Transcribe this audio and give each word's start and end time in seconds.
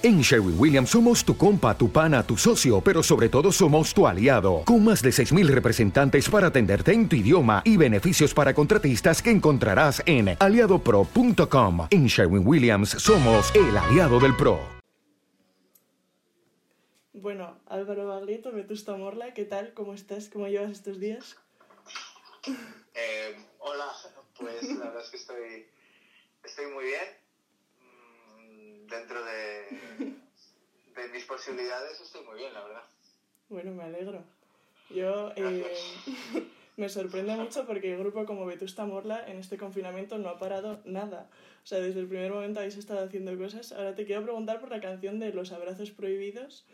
En 0.00 0.20
Sherwin 0.20 0.54
Williams 0.56 0.90
somos 0.90 1.24
tu 1.24 1.36
compa, 1.36 1.76
tu 1.76 1.90
pana, 1.90 2.22
tu 2.22 2.36
socio, 2.36 2.80
pero 2.80 3.02
sobre 3.02 3.28
todo 3.28 3.50
somos 3.50 3.92
tu 3.92 4.06
aliado, 4.06 4.62
con 4.64 4.84
más 4.84 5.02
de 5.02 5.10
6.000 5.10 5.48
representantes 5.48 6.30
para 6.30 6.46
atenderte 6.46 6.92
en 6.92 7.08
tu 7.08 7.16
idioma 7.16 7.62
y 7.64 7.76
beneficios 7.76 8.32
para 8.32 8.54
contratistas 8.54 9.20
que 9.20 9.30
encontrarás 9.30 10.00
en 10.06 10.36
aliadopro.com. 10.38 11.88
En 11.90 12.06
Sherwin 12.06 12.46
Williams 12.46 12.90
somos 12.90 13.52
el 13.56 13.76
aliado 13.76 14.20
del 14.20 14.36
PRO. 14.36 14.60
Bueno, 17.14 17.58
Álvaro 17.66 18.06
Baglito, 18.06 18.52
Vetusta 18.52 18.96
Morla, 18.96 19.34
¿qué 19.34 19.46
tal? 19.46 19.74
¿Cómo 19.74 19.94
estás? 19.94 20.28
¿Cómo 20.28 20.46
llevas 20.46 20.70
estos 20.70 21.00
días? 21.00 21.36
Eh, 22.94 23.36
hola, 23.58 23.88
pues 24.38 24.62
la 24.62 24.84
verdad 24.84 25.02
es 25.02 25.10
que 25.10 25.16
estoy, 25.16 25.66
estoy 26.44 26.66
muy 26.66 26.84
bien 26.84 27.27
dentro 28.88 29.24
de, 29.24 29.66
de 30.96 31.08
mis 31.12 31.24
posibilidades 31.24 32.00
estoy 32.00 32.24
muy 32.24 32.38
bien, 32.38 32.52
la 32.52 32.64
verdad. 32.64 32.84
Bueno, 33.48 33.72
me 33.72 33.84
alegro. 33.84 34.24
Yo 34.90 35.32
eh, 35.36 35.64
me 36.76 36.88
sorprende 36.88 37.34
mucho 37.36 37.66
porque 37.66 37.92
el 37.92 37.98
grupo 37.98 38.24
como 38.24 38.46
Vetusta 38.46 38.84
Morla 38.84 39.26
en 39.26 39.38
este 39.38 39.58
confinamiento 39.58 40.18
no 40.18 40.28
ha 40.28 40.38
parado 40.38 40.80
nada. 40.84 41.28
O 41.62 41.66
sea, 41.66 41.78
desde 41.80 42.00
el 42.00 42.08
primer 42.08 42.32
momento 42.32 42.60
habéis 42.60 42.76
estado 42.76 43.04
haciendo 43.04 43.36
cosas. 43.36 43.72
Ahora 43.72 43.94
te 43.94 44.06
quiero 44.06 44.22
preguntar 44.22 44.60
por 44.60 44.70
la 44.70 44.80
canción 44.80 45.18
de 45.18 45.32
Los 45.32 45.52
Abrazos 45.52 45.90
Prohibidos, 45.90 46.66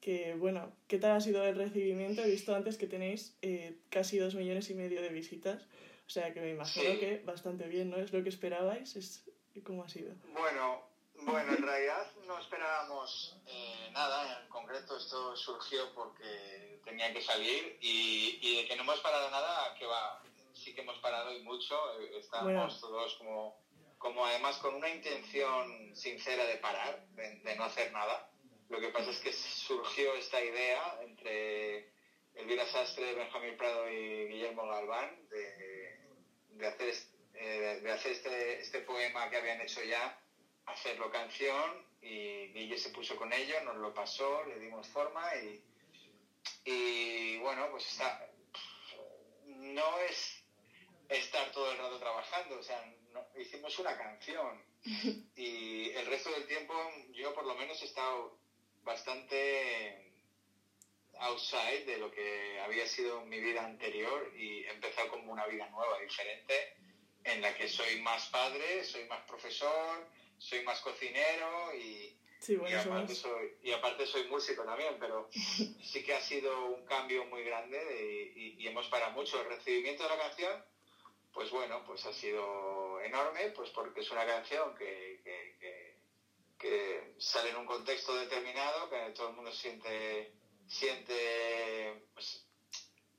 que 0.00 0.34
bueno, 0.38 0.72
¿qué 0.88 0.98
tal 0.98 1.12
ha 1.12 1.20
sido 1.20 1.44
el 1.44 1.56
recibimiento? 1.56 2.22
He 2.22 2.30
visto 2.30 2.54
antes 2.54 2.78
que 2.78 2.86
tenéis 2.86 3.36
eh, 3.42 3.76
casi 3.90 4.18
dos 4.18 4.34
millones 4.34 4.70
y 4.70 4.74
medio 4.74 5.02
de 5.02 5.10
visitas. 5.10 5.66
O 6.06 6.12
sea, 6.12 6.32
que 6.32 6.40
me 6.40 6.50
imagino 6.50 6.98
que 6.98 7.22
bastante 7.24 7.68
bien, 7.68 7.90
¿no? 7.90 7.96
¿Es 7.96 8.12
lo 8.12 8.22
que 8.22 8.30
esperabais? 8.30 8.96
¿Es, 8.96 9.22
¿Cómo 9.62 9.84
ha 9.84 9.88
sido? 9.88 10.14
Bueno, 10.32 10.82
bueno, 11.22 11.52
en 11.52 11.62
realidad 11.62 12.06
no 12.26 12.38
esperábamos 12.38 13.36
eh, 13.46 13.90
nada, 13.92 14.42
en 14.42 14.48
concreto. 14.48 14.96
Esto 14.96 15.36
surgió 15.36 15.92
porque 15.94 16.80
tenía 16.84 17.12
que 17.12 17.22
salir 17.22 17.78
y, 17.80 18.56
de 18.62 18.68
que 18.68 18.76
no 18.76 18.82
hemos 18.82 19.00
parado 19.00 19.30
nada, 19.30 19.74
que 19.78 19.86
va, 19.86 20.22
sí 20.54 20.74
que 20.74 20.82
hemos 20.82 20.98
parado 20.98 21.32
y 21.32 21.42
mucho, 21.42 22.00
eh, 22.00 22.18
estamos 22.18 22.80
todos 22.80 23.14
como, 23.16 23.60
como 23.98 24.24
además 24.26 24.56
con 24.58 24.74
una 24.74 24.88
intención 24.88 25.94
sincera 25.94 26.44
de 26.44 26.56
parar, 26.56 27.06
de, 27.14 27.54
no 27.56 27.64
hacer 27.64 27.92
nada. 27.92 28.30
Lo 28.68 28.80
que 28.80 28.88
pasa 28.88 29.10
es 29.10 29.18
que 29.20 29.32
surgió 29.32 30.14
esta 30.14 30.42
idea 30.42 31.00
entre 31.02 31.92
Elvira 32.34 32.66
Sastre, 32.66 33.14
Benjamín 33.14 33.56
Prado 33.56 33.90
y 33.90 34.28
Guillermo 34.28 34.66
Galván 34.66 35.28
de, 35.28 35.98
de 36.50 36.66
hacer, 36.66 36.94
eh, 37.34 37.80
de 37.82 37.92
hacer 37.92 38.12
este, 38.12 38.60
este 38.60 38.80
poema 38.82 39.28
que 39.28 39.36
habían 39.36 39.60
hecho 39.60 39.82
ya 39.82 40.19
hacerlo 40.72 41.10
canción 41.10 41.86
y 42.02 42.48
Guille 42.48 42.78
se 42.78 42.90
puso 42.90 43.16
con 43.16 43.32
ello, 43.32 43.60
nos 43.62 43.76
lo 43.76 43.92
pasó, 43.92 44.44
le 44.44 44.58
dimos 44.58 44.86
forma 44.88 45.34
y, 45.36 45.62
y 46.64 47.38
bueno, 47.38 47.68
pues 47.70 47.86
está, 47.86 48.30
no 49.46 49.98
es 50.00 50.42
estar 51.08 51.50
todo 51.52 51.70
el 51.72 51.78
rato 51.78 51.98
trabajando, 51.98 52.58
o 52.58 52.62
sea, 52.62 52.82
hicimos 53.38 53.78
una 53.78 53.96
canción 53.96 54.62
y 55.36 55.90
el 55.90 56.06
resto 56.06 56.30
del 56.30 56.46
tiempo 56.46 56.74
yo 57.12 57.34
por 57.34 57.44
lo 57.44 57.54
menos 57.56 57.80
he 57.82 57.86
estado 57.86 58.38
bastante 58.82 60.10
outside 61.18 61.84
de 61.84 61.98
lo 61.98 62.10
que 62.10 62.60
había 62.60 62.86
sido 62.86 63.20
mi 63.22 63.40
vida 63.40 63.64
anterior 63.64 64.32
y 64.36 64.64
he 64.64 64.70
empezado 64.70 65.10
como 65.10 65.32
una 65.32 65.46
vida 65.46 65.68
nueva, 65.68 65.98
diferente, 66.00 66.74
en 67.24 67.42
la 67.42 67.54
que 67.54 67.68
soy 67.68 68.00
más 68.00 68.26
padre, 68.28 68.84
soy 68.84 69.04
más 69.04 69.22
profesor, 69.26 70.08
soy 70.40 70.62
más 70.64 70.80
cocinero 70.80 71.74
y, 71.74 72.16
y, 72.48 72.74
aparte 72.74 73.14
soy, 73.14 73.58
y 73.62 73.72
aparte 73.72 74.06
soy 74.06 74.24
músico 74.28 74.64
también, 74.64 74.96
pero 74.98 75.28
sí 75.32 76.02
que 76.02 76.14
ha 76.14 76.20
sido 76.20 76.66
un 76.66 76.84
cambio 76.86 77.24
muy 77.26 77.44
grande 77.44 78.32
y, 78.34 78.66
hemos 78.66 78.86
parado 78.88 79.12
mucho. 79.12 79.40
El 79.40 79.48
recibimiento 79.48 80.02
de 80.02 80.08
la 80.08 80.18
canción, 80.18 80.64
pues 81.32 81.50
bueno, 81.50 81.84
pues 81.84 82.04
ha 82.06 82.12
sido 82.12 83.00
enorme, 83.02 83.50
pues 83.50 83.70
porque 83.70 84.00
es 84.00 84.10
una 84.10 84.24
canción 84.24 84.74
que, 84.74 85.20
que, 85.22 85.90
sale 87.18 87.50
en 87.50 87.56
un 87.56 87.66
contexto 87.66 88.14
determinado, 88.16 88.88
que 88.88 89.12
todo 89.14 89.28
el 89.28 89.34
mundo 89.34 89.52
siente, 89.52 90.32
siente 90.66 92.06
pues, 92.14 92.46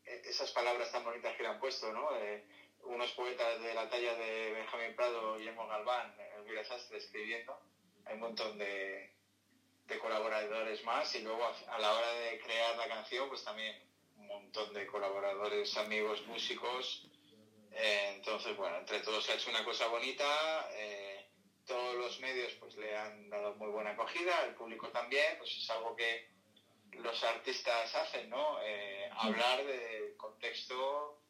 e-, 0.05 0.21
esas 0.25 0.51
palabras 0.51 0.91
tan 0.91 1.03
bonitas 1.03 1.35
que 1.35 1.43
le 1.43 1.49
han 1.49 1.59
puesto, 1.59 1.91
¿no? 1.93 2.15
Eh, 2.17 2.43
unos 2.91 3.11
poetas 3.13 3.61
de 3.61 3.73
la 3.73 3.89
talla 3.89 4.13
de 4.15 4.51
Benjamín 4.51 4.95
Prado, 4.95 5.37
Guillermo 5.37 5.67
Galván, 5.67 6.13
Elvira 6.37 6.63
Sastre 6.65 6.97
escribiendo. 6.97 7.57
Hay 8.05 8.15
un 8.15 8.21
montón 8.21 8.57
de, 8.57 9.13
de 9.85 9.99
colaboradores 9.99 10.83
más 10.83 11.13
y 11.15 11.21
luego 11.21 11.41
a, 11.45 11.79
la 11.79 11.93
hora 11.93 12.13
de 12.13 12.39
crear 12.39 12.75
la 12.75 12.87
canción, 12.89 13.29
pues 13.29 13.43
también 13.43 13.75
un 14.17 14.27
montón 14.27 14.73
de 14.73 14.85
colaboradores, 14.87 15.75
amigos, 15.77 16.21
músicos. 16.27 17.07
Eh, 17.71 18.13
entonces, 18.15 18.57
bueno, 18.57 18.77
entre 18.77 18.99
todos 18.99 19.23
se 19.23 19.31
ha 19.31 19.35
hecho 19.35 19.49
una 19.49 19.63
cosa 19.63 19.87
bonita. 19.87 20.69
Eh, 20.73 21.25
todos 21.65 21.95
los 21.95 22.19
medios 22.19 22.51
pues 22.55 22.75
le 22.75 22.97
han 22.97 23.29
dado 23.29 23.55
muy 23.55 23.69
buena 23.69 23.91
acogida, 23.91 24.43
el 24.45 24.55
público 24.55 24.89
también, 24.89 25.37
pues 25.37 25.55
es 25.57 25.69
algo 25.69 25.95
que 25.95 26.27
los 26.91 27.23
artistas 27.23 27.95
hacen, 27.95 28.29
¿no? 28.29 28.59
Eh, 28.61 29.09
hablar 29.13 29.63
de 29.63 30.13
contexto 30.17 31.20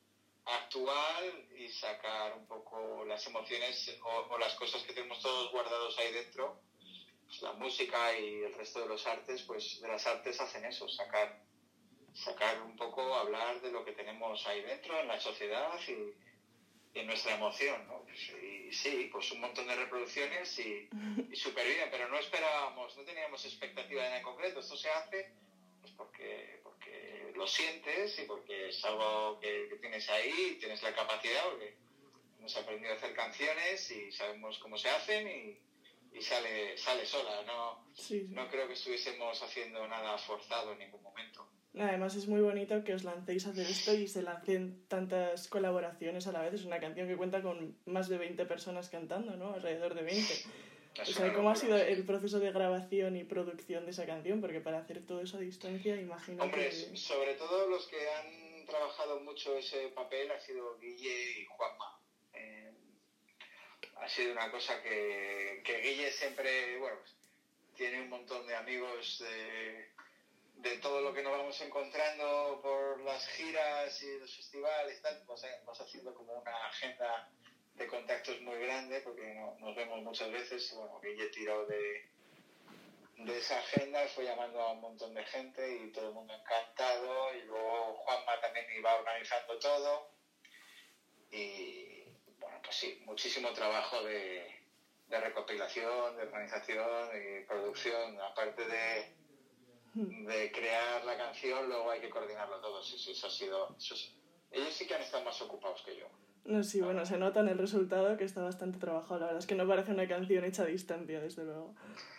actual 0.51 1.47
y 1.55 1.69
sacar 1.69 2.37
un 2.37 2.45
poco 2.47 3.05
las 3.05 3.25
emociones 3.27 3.97
o, 4.03 4.37
las 4.37 4.55
cosas 4.55 4.83
que 4.83 4.93
tenemos 4.93 5.21
todos 5.21 5.51
guardados 5.51 5.97
ahí 5.99 6.11
dentro. 6.13 6.61
Pues 7.27 7.41
la 7.41 7.53
música 7.53 8.17
y 8.17 8.43
el 8.43 8.53
resto 8.53 8.81
de 8.81 8.87
los 8.87 9.05
artes, 9.07 9.43
pues 9.43 9.79
de 9.81 9.87
las 9.87 10.05
artes 10.05 10.39
hacen 10.41 10.65
eso, 10.65 10.87
sacar, 10.89 11.41
sacar 12.13 12.61
un 12.61 12.75
poco, 12.75 13.15
hablar 13.15 13.61
de 13.61 13.71
lo 13.71 13.85
que 13.85 13.93
tenemos 13.93 14.45
ahí 14.47 14.61
dentro 14.61 14.99
en 14.99 15.07
la 15.07 15.19
sociedad 15.19 15.79
y, 15.87 16.13
en 16.93 17.07
nuestra 17.07 17.35
emoción. 17.35 17.87
¿no? 17.87 18.03
Pues, 18.03 18.29
y 18.43 18.73
sí, 18.73 19.09
pues 19.11 19.31
un 19.31 19.39
montón 19.39 19.67
de 19.67 19.75
reproducciones 19.75 20.59
y, 20.59 20.89
y 21.31 21.35
súper 21.35 21.65
bien, 21.65 21.87
pero 21.89 22.09
no 22.09 22.17
esperábamos, 22.17 22.97
no 22.97 23.03
teníamos 23.03 23.45
expectativa 23.45 24.03
de 24.03 24.09
nada 24.09 24.17
en 24.17 24.23
concreto. 24.23 24.59
Esto 24.59 24.75
se 24.75 24.89
hace 24.89 25.33
pues 25.81 25.93
porque 25.93 26.60
lo 27.41 27.47
sientes 27.47 28.19
y 28.19 28.25
porque 28.25 28.69
es 28.69 28.85
algo 28.85 29.39
que, 29.39 29.75
tienes 29.81 30.07
ahí, 30.11 30.57
tienes 30.59 30.81
la 30.83 30.93
capacidad, 30.93 31.43
porque 31.49 31.75
hemos 32.37 32.55
aprendido 32.55 32.93
a 32.93 32.97
hacer 32.97 33.13
canciones 33.15 33.89
y 33.89 34.11
sabemos 34.11 34.59
cómo 34.59 34.77
se 34.77 34.89
hacen 34.89 35.27
y, 35.27 36.17
y 36.17 36.21
sale, 36.21 36.77
sale 36.77 37.03
sola. 37.03 37.41
No, 37.47 37.83
no 38.29 38.47
creo 38.47 38.67
que 38.67 38.73
estuviésemos 38.73 39.41
haciendo 39.41 39.87
nada 39.87 40.19
forzado 40.19 40.73
en 40.73 40.79
ningún 40.79 41.01
momento. 41.01 41.47
Además 41.79 42.15
es 42.15 42.27
muy 42.27 42.41
bonito 42.41 42.83
que 42.83 42.93
os 42.93 43.03
lancéis 43.03 43.47
a 43.47 43.51
hacer 43.51 43.65
esto 43.65 43.93
y 43.95 44.07
se 44.07 44.21
lancen 44.21 44.85
tantas 44.87 45.47
colaboraciones 45.47 46.27
a 46.27 46.33
la 46.33 46.41
vez. 46.41 46.53
Es 46.53 46.65
una 46.65 46.79
canción 46.79 47.07
que 47.07 47.17
cuenta 47.17 47.41
con 47.41 47.75
más 47.85 48.07
de 48.07 48.19
20 48.19 48.45
personas 48.45 48.89
cantando, 48.89 49.35
¿no? 49.35 49.55
Alrededor 49.55 49.95
de 49.95 50.03
20. 50.03 50.33
¿cómo 51.35 51.49
ha 51.49 51.55
sido 51.55 51.77
el 51.77 52.05
proceso 52.05 52.39
de 52.39 52.51
grabación 52.51 53.15
y 53.15 53.23
producción 53.23 53.85
de 53.85 53.91
esa 53.91 54.05
canción? 54.05 54.41
Porque 54.41 54.61
para 54.61 54.79
hacer 54.79 55.05
todo 55.05 55.21
eso 55.21 55.37
a 55.37 55.39
distancia, 55.39 55.95
imagino 55.95 56.43
Hombre, 56.43 56.71
sobre 56.95 57.35
todo 57.35 57.67
los 57.67 57.87
que 57.87 58.09
han 58.09 58.65
trabajado 58.65 59.19
mucho 59.21 59.57
ese 59.57 59.89
papel 59.89 60.31
ha 60.31 60.39
sido 60.39 60.77
Guille 60.79 61.41
y 61.41 61.45
Juanma. 61.45 61.99
Eh, 62.33 62.71
ha 63.97 64.09
sido 64.09 64.33
una 64.33 64.51
cosa 64.51 64.81
que, 64.81 65.61
que 65.65 65.81
Guille 65.81 66.11
siempre, 66.11 66.77
bueno, 66.79 66.97
pues, 66.99 67.15
tiene 67.75 68.01
un 68.01 68.09
montón 68.09 68.45
de 68.47 68.55
amigos 68.55 69.19
de, 69.19 69.91
de 70.57 70.77
todo 70.77 71.01
lo 71.01 71.13
que 71.13 71.23
nos 71.23 71.31
vamos 71.31 71.59
encontrando 71.61 72.59
por 72.61 73.01
las 73.01 73.27
giras 73.29 74.01
y 74.03 74.19
los 74.19 74.35
festivales, 74.35 75.01
tal, 75.01 75.23
vas, 75.25 75.45
vas 75.65 75.81
haciendo 75.81 76.13
como 76.13 76.33
una 76.33 76.67
agenda 76.67 77.31
de 77.81 77.87
contactos 77.87 78.39
muy 78.41 78.59
grande 78.59 79.01
porque 79.01 79.33
nos 79.59 79.75
vemos 79.75 80.01
muchas 80.03 80.31
veces 80.31 80.71
y 80.71 80.75
bueno, 80.75 80.99
Guille 81.01 81.29
tiró 81.29 81.65
de, 81.65 82.09
de 83.17 83.37
esa 83.39 83.57
agenda, 83.57 84.07
fue 84.09 84.25
llamando 84.25 84.61
a 84.61 84.73
un 84.73 84.81
montón 84.81 85.13
de 85.15 85.23
gente 85.25 85.77
y 85.77 85.91
todo 85.91 86.09
el 86.09 86.13
mundo 86.13 86.33
encantado 86.33 87.35
y 87.35 87.41
luego 87.41 87.95
Juanma 87.95 88.39
también 88.39 88.67
iba 88.77 88.95
organizando 88.95 89.57
todo 89.57 90.11
y 91.31 92.03
bueno, 92.39 92.59
pues 92.63 92.75
sí, 92.75 93.01
muchísimo 93.05 93.51
trabajo 93.53 94.03
de, 94.03 94.63
de 95.07 95.19
recopilación, 95.19 96.17
de 96.17 96.23
organización 96.23 97.09
y 97.15 97.45
producción, 97.45 98.21
aparte 98.21 98.63
de, 98.67 99.15
de 99.95 100.51
crear 100.51 101.03
la 101.03 101.17
canción, 101.17 101.67
luego 101.67 101.89
hay 101.89 101.99
que 101.99 102.09
coordinarlo 102.11 102.61
todo, 102.61 102.83
sí, 102.83 102.97
sí, 102.99 103.11
eso 103.11 103.25
ha 103.25 103.31
sido... 103.31 103.75
ellos 104.51 104.73
sí 104.73 104.85
que 104.85 104.93
han 104.93 105.01
estado 105.01 105.23
más 105.23 105.41
ocupados 105.41 105.81
que 105.81 105.95
yo. 105.95 106.07
No, 106.45 106.63
sí, 106.63 106.81
bueno, 106.81 107.05
se 107.05 107.17
nota 107.17 107.41
en 107.41 107.49
el 107.49 107.57
resultado 107.57 108.17
que 108.17 108.23
está 108.23 108.41
bastante 108.41 108.79
trabajado. 108.79 109.19
La 109.19 109.25
verdad 109.27 109.39
es 109.39 109.47
que 109.47 109.55
no 109.55 109.67
parece 109.67 109.91
una 109.91 110.07
canción 110.07 110.43
hecha 110.43 110.63
a 110.63 110.65
distancia, 110.65 111.19
desde 111.19 111.43
luego. 111.43 111.75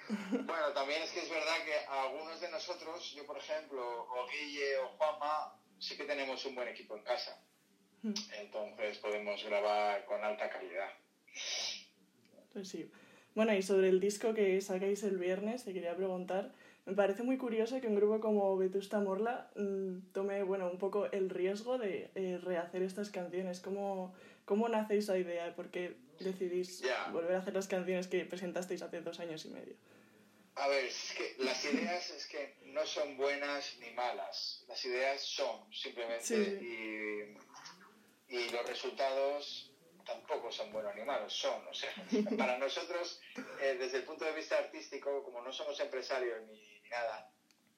Bueno, 0.30 0.72
también 0.74 1.02
es 1.02 1.10
que 1.10 1.20
es 1.20 1.30
verdad 1.30 1.56
que 1.64 1.74
algunos 1.88 2.40
de 2.40 2.50
nosotros, 2.50 3.14
yo 3.14 3.24
por 3.24 3.38
ejemplo, 3.38 3.80
o 3.80 4.26
Guille 4.28 4.76
o 4.78 4.88
Juanma, 4.88 5.58
sí 5.78 5.96
que 5.96 6.04
tenemos 6.04 6.44
un 6.44 6.54
buen 6.54 6.68
equipo 6.68 6.96
en 6.96 7.02
casa. 7.02 7.42
Entonces 8.02 8.98
podemos 8.98 9.42
grabar 9.44 10.04
con 10.06 10.22
alta 10.24 10.50
calidad. 10.50 10.90
Pues 12.52 12.68
sí. 12.68 12.90
Bueno, 13.34 13.54
y 13.54 13.62
sobre 13.62 13.88
el 13.88 14.00
disco 14.00 14.34
que 14.34 14.60
sacáis 14.60 15.02
el 15.04 15.18
viernes, 15.18 15.64
te 15.64 15.72
quería 15.72 15.96
preguntar, 15.96 16.52
me 16.84 16.94
parece 16.94 17.22
muy 17.22 17.38
curioso 17.38 17.80
que 17.80 17.86
un 17.86 17.94
grupo 17.94 18.20
como 18.20 18.56
Vetusta 18.56 18.98
Morla 18.98 19.50
mm, 19.54 20.12
tome, 20.12 20.42
bueno, 20.42 20.68
un 20.68 20.78
poco 20.78 21.06
el 21.06 21.30
riesgo 21.30 21.78
de 21.78 22.10
eh, 22.14 22.38
rehacer 22.42 22.82
estas 22.82 23.10
canciones. 23.10 23.60
¿Cómo, 23.60 24.14
¿Cómo 24.44 24.68
nace 24.68 24.98
esa 24.98 25.16
idea? 25.16 25.54
¿Por 25.54 25.70
qué 25.70 25.96
decidís 26.18 26.82
volver 27.12 27.36
a 27.36 27.38
hacer 27.38 27.54
las 27.54 27.68
canciones 27.68 28.08
que 28.08 28.24
presentasteis 28.24 28.82
hace 28.82 29.00
dos 29.00 29.20
años 29.20 29.44
y 29.44 29.50
medio? 29.50 29.74
A 30.56 30.68
ver, 30.68 30.84
es 30.84 31.14
que 31.16 31.36
las 31.44 31.64
ideas 31.64 32.10
es 32.10 32.26
que 32.26 32.56
no 32.66 32.84
son 32.84 33.16
buenas 33.16 33.76
ni 33.80 33.90
malas. 33.92 34.64
Las 34.68 34.84
ideas 34.84 35.22
son, 35.22 35.72
simplemente. 35.72 36.34
Y, 36.60 38.34
y 38.34 38.50
los 38.50 38.66
resultados 38.66 39.61
tampoco 40.04 40.50
son 40.50 40.72
buenos 40.72 40.94
ni 40.94 41.02
son. 41.28 41.66
O 41.66 41.74
sea, 41.74 41.92
para 42.38 42.58
nosotros, 42.58 43.20
eh, 43.60 43.76
desde 43.78 43.98
el 43.98 44.04
punto 44.04 44.24
de 44.24 44.32
vista 44.32 44.58
artístico, 44.58 45.22
como 45.22 45.42
no 45.42 45.52
somos 45.52 45.78
empresarios 45.80 46.40
ni, 46.42 46.80
nada, 46.88 47.30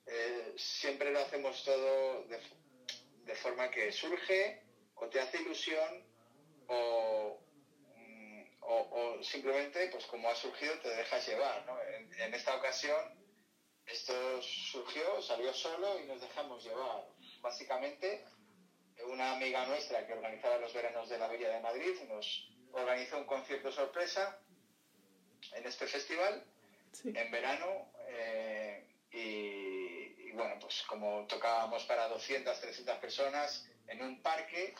eh, 0.06 0.54
siempre 0.56 1.12
lo 1.12 1.20
hacemos 1.20 1.64
todo 1.64 2.24
de, 2.24 3.34
forma 3.36 3.70
que 3.70 3.90
surge 3.90 4.62
o 4.94 5.08
te 5.08 5.20
hace 5.20 5.40
ilusión 5.40 6.04
o, 6.68 7.40
mm, 7.96 8.44
o, 8.60 9.22
simplemente, 9.22 9.88
pues 9.88 10.06
como 10.06 10.28
ha 10.28 10.34
surgido, 10.34 10.78
te 10.80 10.88
dejas 10.88 11.26
llevar. 11.26 11.64
¿no? 11.66 11.80
En 11.82 12.34
esta 12.34 12.56
ocasión, 12.56 13.24
esto 13.86 14.40
surgió, 14.42 15.20
salió 15.20 15.52
solo 15.52 16.00
y 16.00 16.06
nos 16.06 16.20
dejamos 16.20 16.64
llevar. 16.64 17.06
Básicamente, 17.40 18.24
una 19.08 19.32
amiga 19.32 19.66
nuestra 19.66 20.06
que 20.06 20.12
organizaba 20.12 20.58
los 20.58 20.72
veranos 20.72 21.08
de 21.08 21.18
la 21.18 21.28
Villa 21.28 21.48
de 21.48 21.60
Madrid 21.60 21.94
nos 22.08 22.48
organizó 22.72 23.18
un 23.18 23.24
concierto 23.24 23.70
sorpresa 23.70 24.38
en 25.52 25.66
este 25.66 25.86
festival 25.86 26.44
en 27.04 27.30
verano 27.30 27.92
eh, 28.08 28.86
y, 29.12 30.32
bueno, 30.32 30.58
pues 30.60 30.82
como 30.82 31.26
tocábamos 31.26 31.84
para 31.84 32.08
200, 32.08 32.60
300 32.60 32.98
personas 32.98 33.68
en 33.86 34.02
un 34.02 34.20
parque, 34.22 34.74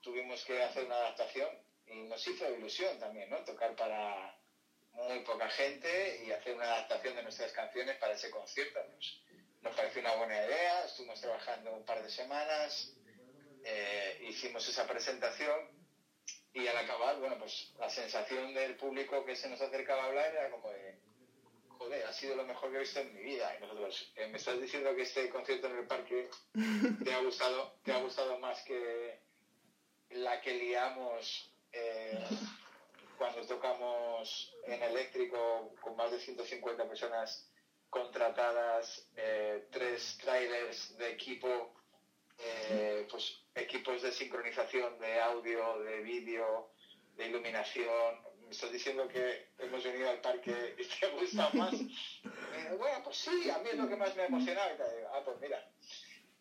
tuvimos 0.00 0.44
que 0.44 0.62
hacer 0.62 0.84
una 0.84 0.96
adaptación 0.96 1.48
y 1.86 2.02
nos 2.02 2.26
hizo 2.26 2.52
ilusión 2.52 2.98
también, 2.98 3.30
¿no? 3.30 3.38
Tocar 3.44 3.76
para 3.76 4.36
muy 4.92 5.20
poca 5.20 5.48
gente 5.48 6.24
y 6.24 6.32
hacer 6.32 6.56
una 6.56 6.64
adaptación 6.64 7.14
de 7.14 7.22
nuestras 7.22 7.52
canciones 7.52 7.96
para 7.98 8.14
ese 8.14 8.30
concierto. 8.30 8.80
Nos, 8.94 9.22
nos 9.62 9.76
pareció 9.76 10.00
una 10.00 10.16
buena 10.16 10.44
idea, 10.44 10.84
estuvimos 10.84 11.20
trabajando 11.20 11.72
un 11.72 11.84
par 11.84 12.02
de 12.02 12.10
semanas, 12.10 12.97
eh, 13.70 14.18
hicimos 14.26 14.66
esa 14.66 14.86
presentación 14.86 15.60
y 16.54 16.66
al 16.66 16.76
acabar, 16.78 17.18
bueno, 17.20 17.36
pues 17.38 17.70
la 17.78 17.90
sensación 17.90 18.54
del 18.54 18.76
público 18.76 19.24
que 19.26 19.36
se 19.36 19.50
nos 19.50 19.60
acercaba 19.60 20.04
a 20.04 20.06
hablar 20.06 20.32
era 20.32 20.50
como 20.50 20.70
de, 20.70 20.98
joder, 21.68 22.06
ha 22.06 22.12
sido 22.14 22.34
lo 22.34 22.46
mejor 22.46 22.70
que 22.70 22.76
he 22.76 22.80
visto 22.80 23.00
en 23.00 23.14
mi 23.14 23.22
vida. 23.22 23.54
Y 23.56 23.60
nosotros, 23.60 24.10
eh, 24.16 24.26
me 24.28 24.38
estás 24.38 24.58
diciendo 24.58 24.94
que 24.96 25.02
este 25.02 25.28
concierto 25.28 25.66
en 25.66 25.76
el 25.76 25.86
parque 25.86 26.30
te 27.04 27.12
ha 27.12 27.20
gustado, 27.20 27.74
te 27.84 27.92
ha 27.92 28.00
gustado 28.00 28.38
más 28.38 28.62
que 28.62 29.20
la 30.10 30.40
que 30.40 30.54
liamos 30.54 31.52
eh, 31.72 32.24
cuando 33.18 33.46
tocamos 33.46 34.56
en 34.64 34.82
eléctrico 34.82 35.74
con 35.82 35.94
más 35.94 36.10
de 36.10 36.20
150 36.20 36.88
personas 36.88 37.46
contratadas, 37.90 39.08
tres 39.70 40.18
trailers 40.18 40.96
de 40.96 41.12
equipo 41.12 41.74
eh, 42.38 43.06
pues 43.10 43.40
equipos 43.54 44.02
de 44.02 44.12
sincronización 44.12 44.98
de 44.98 45.20
audio, 45.20 45.80
de 45.80 46.00
vídeo, 46.00 46.70
de 47.16 47.26
iluminación. 47.26 48.22
Me 48.40 48.50
estás 48.50 48.72
diciendo 48.72 49.06
que 49.08 49.48
hemos 49.58 49.82
venido 49.84 50.08
al 50.08 50.20
parque 50.20 50.74
y 50.78 50.84
te 50.84 51.06
gusta 51.08 51.50
más. 51.54 51.74
Eh, 52.58 52.74
bueno, 52.76 53.02
pues 53.04 53.16
sí, 53.18 53.48
a 53.50 53.58
mí 53.58 53.70
es 53.70 53.76
lo 53.76 53.88
que 53.88 53.94
más 53.94 54.16
me 54.16 54.22
ha 54.22 54.26
emocionado. 54.26 54.70
ah, 55.12 55.22
pues 55.24 55.38
mira. 55.38 55.64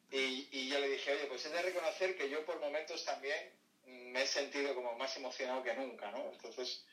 Y, 0.10 0.48
y 0.52 0.68
yo 0.68 0.80
le 0.80 0.90
dije, 0.90 1.14
oye, 1.14 1.26
pues 1.26 1.46
es 1.46 1.52
de 1.52 1.62
reconocer 1.62 2.18
que 2.18 2.28
yo 2.28 2.44
por 2.44 2.60
momentos 2.60 3.06
también 3.06 3.52
me 3.86 4.24
he 4.24 4.28
sentido 4.28 4.74
como 4.74 4.98
más 4.98 5.16
emocionado 5.16 5.62
que 5.64 5.76
nunca, 5.76 6.12
¿no? 6.12 6.32
Entonces, 6.32 6.84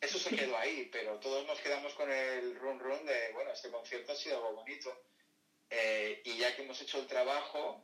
eso 0.00 0.18
se 0.18 0.34
quedó 0.34 0.56
ahí, 0.58 0.88
pero 0.92 1.18
todos 1.20 1.46
nos 1.46 1.60
quedamos 1.60 1.94
con 1.94 2.10
el 2.10 2.56
run 2.56 2.80
run 2.80 3.06
de, 3.06 3.32
bueno, 3.32 3.52
este 3.52 3.70
concierto 3.70 4.12
ha 4.12 4.16
sido 4.16 4.36
algo 4.36 4.54
bonito. 4.54 5.04
Eh, 5.70 6.20
y 6.24 6.36
ya 6.36 6.54
que 6.54 6.62
hemos 6.62 6.80
hecho 6.80 6.98
el 6.98 7.06
trabajo, 7.06 7.82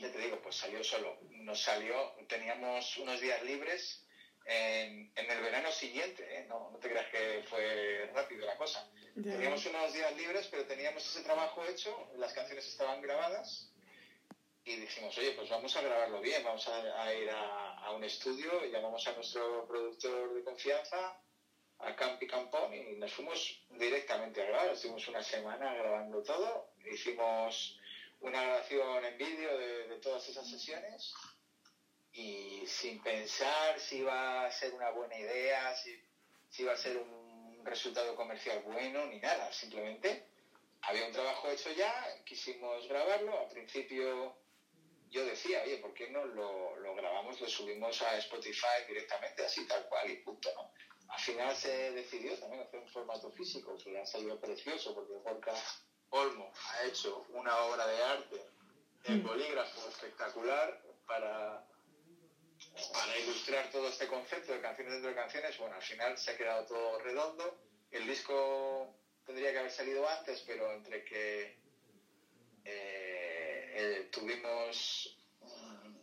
ya 0.00 0.12
te 0.12 0.18
digo, 0.18 0.40
pues 0.42 0.56
salió 0.56 0.82
solo. 0.82 1.18
Nos 1.30 1.60
salió, 1.60 2.14
teníamos 2.28 2.96
unos 2.98 3.20
días 3.20 3.42
libres 3.42 4.04
en, 4.44 5.12
en 5.14 5.30
el 5.30 5.40
verano 5.42 5.70
siguiente, 5.70 6.24
¿eh? 6.38 6.46
no, 6.48 6.70
no, 6.70 6.78
te 6.78 6.88
creas 6.88 7.08
que 7.10 7.44
fue 7.48 8.10
rápido 8.14 8.46
la 8.46 8.56
cosa. 8.56 8.90
Teníamos 9.14 9.64
unos 9.66 9.92
días 9.92 10.16
libres, 10.16 10.46
pero 10.50 10.64
teníamos 10.64 11.04
ese 11.04 11.22
trabajo 11.22 11.64
hecho, 11.66 12.10
las 12.16 12.32
canciones 12.32 12.66
estaban 12.66 13.02
grabadas 13.02 13.72
y 14.64 14.76
dijimos, 14.76 15.16
oye, 15.18 15.32
pues 15.32 15.48
vamos 15.48 15.74
a 15.76 15.82
grabarlo 15.82 16.20
bien, 16.20 16.44
vamos 16.44 16.68
a, 16.68 17.02
a 17.02 17.14
ir 17.14 17.28
a, 17.30 17.78
a, 17.78 17.92
un 17.92 18.04
estudio, 18.04 18.64
llamamos 18.66 19.06
a 19.06 19.12
nuestro 19.12 19.66
productor 19.66 20.34
de 20.34 20.44
confianza, 20.44 21.20
a 21.80 21.96
Campi 21.96 22.26
Campón, 22.26 22.74
y 22.74 22.96
nos 22.96 23.12
fuimos 23.12 23.64
directamente 23.70 24.42
a 24.42 24.46
grabar. 24.46 24.70
Estuvimos 24.70 25.08
una 25.08 25.22
semana 25.22 25.74
grabando 25.74 26.22
todo, 26.22 26.70
hicimos 26.90 27.77
una 28.20 28.42
grabación 28.42 29.04
en 29.04 29.18
vídeo 29.18 29.58
de, 29.58 29.98
todas 30.00 30.28
esas 30.28 30.48
sesiones 30.48 31.12
y 32.12 32.64
sin 32.66 33.02
pensar 33.02 33.80
si 33.80 33.98
iba 33.98 34.46
a 34.46 34.50
ser 34.50 34.72
una 34.74 34.90
buena 34.90 35.18
idea, 35.18 35.74
si, 35.74 35.90
si 36.48 36.62
iba 36.62 36.72
a 36.72 36.76
ser 36.76 36.96
un 36.96 37.64
resultado 37.64 38.14
comercial 38.14 38.62
bueno, 38.62 39.06
ni 39.06 39.18
nada. 39.18 39.52
Simplemente 39.52 40.28
había 40.82 41.06
un 41.06 41.12
trabajo 41.12 41.50
hecho 41.50 41.70
ya, 41.72 41.92
quisimos 42.24 42.86
grabarlo. 42.88 43.40
Al 43.40 43.48
principio 43.48 44.36
yo 45.10 45.24
decía, 45.24 45.62
oye, 45.64 45.78
¿por 45.78 45.94
qué 45.94 46.10
no 46.10 46.24
lo, 46.24 46.76
lo 46.76 46.94
grabamos, 46.94 47.40
lo 47.40 47.48
subimos 47.48 48.00
a 48.02 48.18
Spotify 48.18 48.84
directamente, 48.86 49.44
así 49.44 49.66
tal 49.66 49.86
cual 49.88 50.10
y 50.10 50.16
punto, 50.16 50.50
¿no? 50.54 50.72
Al 51.08 51.20
final 51.20 51.56
se 51.56 51.92
decidió 51.92 52.38
también 52.38 52.62
hacer 52.62 52.80
un 52.80 52.88
formato 52.88 53.30
físico, 53.32 53.76
que 53.82 53.98
ha 53.98 54.04
salido 54.04 54.38
precioso, 54.38 54.94
porque 54.94 55.14
Jorka 55.24 55.54
Olmo 56.10 56.52
ha 56.56 56.84
hecho 56.84 57.26
una 57.30 57.56
obra 57.64 57.86
de 57.86 58.02
arte 58.02 58.42
en 59.04 59.22
bolígrafo 59.22 59.88
espectacular 59.88 60.80
para, 61.06 61.64
para 62.92 63.18
ilustrar 63.18 63.70
todo 63.70 63.88
este 63.88 64.06
concepto 64.06 64.52
de 64.52 64.60
canciones 64.60 64.94
dentro 64.94 65.10
de 65.10 65.16
canciones. 65.16 65.58
Bueno, 65.58 65.76
al 65.76 65.82
final 65.82 66.16
se 66.18 66.30
ha 66.30 66.36
quedado 66.36 66.66
todo 66.66 66.98
redondo. 67.00 67.58
El 67.90 68.06
disco 68.06 68.94
tendría 69.24 69.52
que 69.52 69.58
haber 69.58 69.70
salido 69.70 70.08
antes, 70.08 70.42
pero 70.46 70.72
entre 70.72 71.04
que 71.04 71.58
eh, 72.64 73.72
eh, 73.74 74.08
tuvimos 74.10 75.18
um, 75.40 75.96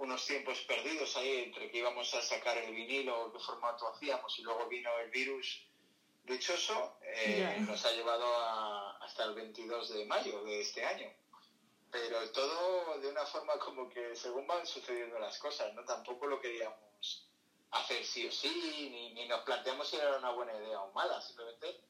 unos 0.00 0.26
tiempos 0.26 0.60
perdidos 0.62 1.16
ahí, 1.16 1.44
entre 1.44 1.70
que 1.70 1.78
íbamos 1.78 2.12
a 2.14 2.22
sacar 2.22 2.56
el 2.58 2.74
vinilo, 2.74 3.32
qué 3.32 3.38
formato 3.38 3.88
hacíamos, 3.88 4.38
y 4.38 4.42
luego 4.42 4.68
vino 4.68 4.90
el 5.00 5.10
virus 5.10 5.66
dichoso, 6.24 6.98
eh, 7.02 7.56
nos 7.60 7.84
ha 7.84 7.92
llevado 7.92 8.26
a, 8.38 8.96
hasta 8.98 9.24
el 9.24 9.34
22 9.34 9.94
de 9.94 10.06
mayo 10.06 10.42
de 10.44 10.60
este 10.60 10.84
año. 10.84 11.10
Pero 11.90 12.30
todo 12.32 12.98
de 12.98 13.08
una 13.08 13.24
forma 13.24 13.58
como 13.58 13.88
que 13.88 14.16
según 14.16 14.46
van 14.46 14.66
sucediendo 14.66 15.18
las 15.18 15.38
cosas, 15.38 15.72
¿no? 15.74 15.84
Tampoco 15.84 16.26
lo 16.26 16.40
queríamos 16.40 17.28
hacer 17.70 18.04
sí 18.04 18.26
o 18.26 18.32
sí, 18.32 18.88
ni, 18.90 19.12
ni 19.12 19.28
nos 19.28 19.42
planteamos 19.42 19.88
si 19.88 19.96
era 19.96 20.16
una 20.18 20.30
buena 20.30 20.54
idea 20.56 20.80
o 20.80 20.92
mala, 20.92 21.20
simplemente 21.20 21.80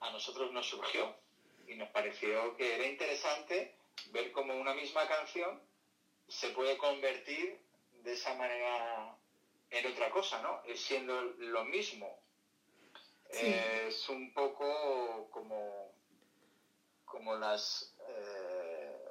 a 0.00 0.10
nosotros 0.10 0.52
nos 0.52 0.66
surgió 0.66 1.14
y 1.66 1.74
nos 1.74 1.90
pareció 1.90 2.56
que 2.56 2.74
era 2.74 2.86
interesante 2.86 3.76
ver 4.12 4.32
cómo 4.32 4.54
una 4.54 4.74
misma 4.74 5.06
canción 5.06 5.60
se 6.28 6.48
puede 6.50 6.78
convertir 6.78 7.60
de 8.02 8.12
esa 8.12 8.34
manera 8.34 9.16
en 9.70 9.86
otra 9.86 10.10
cosa, 10.10 10.40
¿no? 10.42 10.62
Siendo 10.74 11.20
lo 11.20 11.64
mismo, 11.64 12.19
Es 13.32 14.08
un 14.08 14.32
poco 14.34 15.28
como, 15.30 15.92
como 17.04 17.36
las... 17.36 17.94
Eh, 18.08 19.04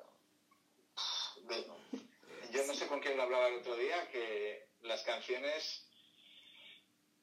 yo 2.51 2.65
no 2.65 2.73
sé 2.73 2.87
con 2.87 2.99
quién 2.99 3.15
lo 3.15 3.23
hablaba 3.23 3.47
el 3.47 3.59
otro 3.59 3.75
día, 3.75 4.07
que 4.09 4.67
las 4.81 5.03
canciones 5.03 5.87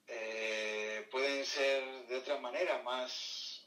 eh, 0.07 1.07
pueden 1.11 1.45
ser 1.45 2.07
de 2.07 2.17
otra 2.17 2.39
manera 2.39 2.83
más, 2.83 3.67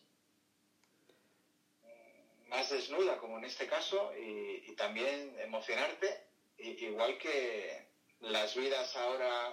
más 2.48 2.70
desnuda, 2.70 3.18
como 3.18 3.38
en 3.38 3.46
este 3.46 3.68
caso, 3.68 4.12
y, 4.18 4.74
también 4.76 5.38
emocionarte, 5.40 6.24
igual 6.58 7.18
que 7.18 7.86
las 8.22 8.56
vidas 8.56 8.96
ahora 8.96 9.52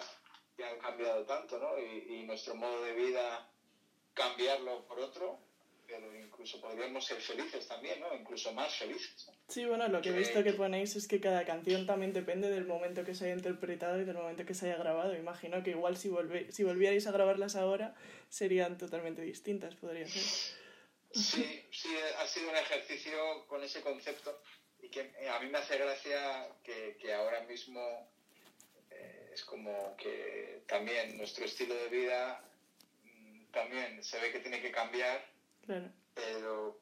que 0.56 0.64
han 0.64 0.78
cambiado 0.78 1.26
tanto, 1.26 1.58
¿no? 1.58 1.76
Y 1.78 2.22
nuestro 2.22 2.54
modo 2.54 2.82
de 2.84 2.92
vida 2.92 3.50
cambiarlo 4.16 4.84
por 4.86 4.98
otro, 4.98 5.38
pero 5.86 6.12
incluso 6.18 6.60
podríamos 6.60 7.04
ser 7.04 7.20
felices 7.20 7.68
también, 7.68 8.00
¿no? 8.00 8.12
Incluso 8.14 8.52
más 8.52 8.74
felices. 8.74 9.30
Sí, 9.46 9.64
bueno, 9.66 9.86
lo 9.88 10.00
que 10.00 10.08
he 10.08 10.12
visto 10.12 10.42
que 10.42 10.54
ponéis 10.54 10.96
es 10.96 11.06
que 11.06 11.20
cada 11.20 11.44
canción 11.44 11.86
también 11.86 12.12
depende 12.12 12.50
del 12.50 12.64
momento 12.64 13.04
que 13.04 13.14
se 13.14 13.26
haya 13.26 13.34
interpretado 13.34 14.00
y 14.00 14.04
del 14.04 14.16
momento 14.16 14.44
que 14.44 14.54
se 14.54 14.66
haya 14.66 14.78
grabado. 14.78 15.14
Imagino 15.14 15.62
que 15.62 15.70
igual 15.70 15.96
si, 15.96 16.08
volve, 16.08 16.50
si 16.50 16.64
volvierais 16.64 17.06
a 17.06 17.12
grabarlas 17.12 17.54
ahora 17.54 17.94
serían 18.28 18.78
totalmente 18.78 19.22
distintas, 19.22 19.76
podría 19.76 20.08
ser. 20.08 20.22
Sí, 21.12 21.64
sí, 21.70 21.96
ha 22.18 22.26
sido 22.26 22.50
un 22.50 22.56
ejercicio 22.56 23.46
con 23.46 23.62
ese 23.62 23.80
concepto 23.82 24.42
y 24.80 24.88
que 24.88 25.12
a 25.30 25.38
mí 25.40 25.48
me 25.48 25.58
hace 25.58 25.78
gracia 25.78 26.48
que, 26.64 26.96
que 27.00 27.14
ahora 27.14 27.42
mismo 27.42 28.10
eh, 28.90 29.30
es 29.32 29.44
como 29.44 29.96
que 29.96 30.62
también 30.66 31.16
nuestro 31.16 31.44
estilo 31.44 31.74
de 31.74 31.88
vida 31.88 32.42
también 33.56 34.04
se 34.04 34.20
ve 34.20 34.30
que 34.30 34.40
tiene 34.40 34.60
que 34.60 34.70
cambiar, 34.70 35.24
Claro. 35.64 35.90
pero, 36.14 36.78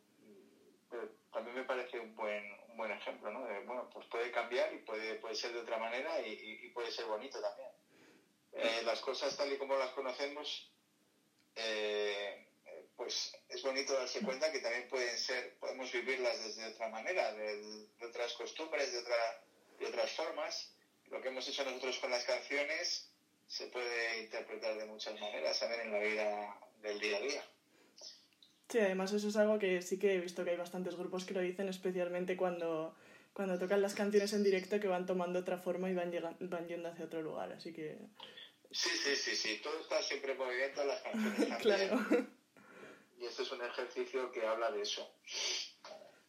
pero 0.90 1.08
también 1.32 1.56
me 1.56 1.64
parece 1.64 2.00
un 2.00 2.14
buen, 2.16 2.44
un 2.68 2.76
buen 2.76 2.90
ejemplo, 2.90 3.30
¿no? 3.30 3.46
De, 3.46 3.60
bueno, 3.60 3.88
pues 3.92 4.06
puede 4.08 4.32
cambiar 4.32 4.74
y 4.74 4.78
puede, 4.78 5.14
puede 5.16 5.36
ser 5.36 5.52
de 5.52 5.60
otra 5.60 5.78
manera 5.78 6.20
y, 6.20 6.68
puede 6.74 6.90
ser 6.90 7.04
bonito 7.06 7.40
también. 7.40 7.70
Eh, 8.52 8.82
las 8.84 9.00
cosas 9.00 9.36
tal 9.36 9.52
y 9.52 9.56
como 9.56 9.76
las 9.76 9.90
conocemos, 9.90 10.72
eh, 11.54 12.48
pues 12.96 13.32
es 13.48 13.62
bonito 13.62 13.94
darse 13.94 14.20
cuenta 14.20 14.50
que 14.50 14.58
también 14.58 14.88
pueden 14.88 15.16
ser, 15.16 15.56
podemos 15.58 15.92
vivirlas 15.92 16.44
desde 16.44 16.66
otra 16.66 16.88
manera, 16.88 17.32
de, 17.34 17.56
de 17.56 18.06
otras 18.06 18.32
costumbres, 18.34 18.92
de, 18.92 18.98
otra, 18.98 19.44
de 19.78 19.86
otras 19.86 20.10
formas. 20.10 20.74
Lo 21.06 21.20
que 21.22 21.28
hemos 21.28 21.46
hecho 21.48 21.64
nosotros 21.64 21.98
con 21.98 22.10
las 22.10 22.24
canciones 22.24 23.10
se 23.46 23.66
puede 23.68 24.22
interpretar 24.22 24.76
de 24.76 24.86
muchas 24.86 25.20
maneras 25.20 25.58
también 25.60 25.82
en 25.82 25.92
la 25.92 25.98
vida 25.98 26.63
del 26.84 27.00
día 27.00 27.16
a 27.16 27.20
día. 27.20 27.42
Sí, 28.68 28.78
además 28.78 29.12
eso 29.12 29.28
es 29.28 29.36
algo 29.36 29.58
que 29.58 29.82
sí 29.82 29.98
que 29.98 30.14
he 30.14 30.20
visto 30.20 30.44
que 30.44 30.50
hay 30.50 30.56
bastantes 30.56 30.96
grupos 30.96 31.24
que 31.24 31.34
lo 31.34 31.40
dicen, 31.40 31.68
especialmente 31.68 32.36
cuando, 32.36 32.94
cuando 33.32 33.58
tocan 33.58 33.82
las 33.82 33.94
canciones 33.94 34.32
en 34.32 34.44
directo 34.44 34.78
que 34.78 34.88
van 34.88 35.06
tomando 35.06 35.40
otra 35.40 35.58
forma 35.58 35.90
y 35.90 35.94
van, 35.94 36.12
llegan, 36.12 36.36
van 36.40 36.68
yendo 36.68 36.88
hacia 36.88 37.06
otro 37.06 37.22
lugar. 37.22 37.52
Así 37.52 37.72
que, 37.72 37.98
Sí, 38.74 38.90
sí, 38.90 39.14
sí, 39.14 39.36
sí, 39.36 39.60
todo 39.62 39.78
está 39.80 40.02
siempre 40.02 40.32
en 40.32 40.38
movimiento, 40.38 40.84
las 40.84 41.00
canciones 41.00 41.58
claro. 41.62 42.06
Y 43.20 43.24
este 43.24 43.42
es 43.42 43.52
un 43.52 43.62
ejercicio 43.62 44.32
que 44.32 44.44
habla 44.44 44.72
de 44.72 44.82
eso. 44.82 45.08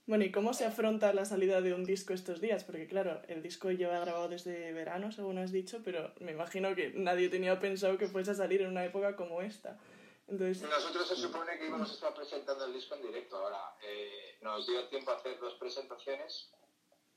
Bueno, 0.05 0.25
¿y 0.25 0.31
cómo 0.31 0.53
se 0.53 0.65
afronta 0.65 1.12
la 1.12 1.25
salida 1.25 1.62
de 1.62 1.74
un 1.74 1.83
disco 1.83 2.13
estos 2.13 2.41
días? 2.41 2.63
Porque 2.63 2.85
claro, 2.85 3.19
el 3.27 3.41
disco 3.41 3.71
lleva 3.71 4.00
grabado 4.00 4.29
desde 4.29 4.71
verano, 4.74 5.12
según 5.12 5.39
has 5.39 5.51
dicho, 5.51 5.81
pero 5.83 6.13
me 6.19 6.33
imagino 6.33 6.75
que 6.75 6.91
nadie 6.93 7.29
tenía 7.29 7.59
pensado 7.59 7.97
que 7.97 8.07
fuese 8.07 8.29
a 8.29 8.35
salir 8.35 8.62
en 8.62 8.67
una 8.67 8.85
época 8.85 9.15
como 9.15 9.41
esta. 9.41 9.79
Entonces, 10.27 10.67
Nosotros 10.67 11.08
se 11.08 11.15
supone 11.15 11.58
que 11.60 11.67
íbamos 11.67 11.89
a 11.91 11.94
estar 11.94 12.13
presentando 12.13 12.65
el 12.65 12.74
disco 12.74 12.96
en 12.96 13.03
directo 13.03 13.38
ahora. 13.38 13.75
Eh, 13.82 14.38
nos 14.41 14.65
dio 14.65 14.88
tiempo 14.88 15.12
a 15.12 15.15
hacer 15.17 15.39
dos 15.39 15.53
presentaciones, 15.55 16.50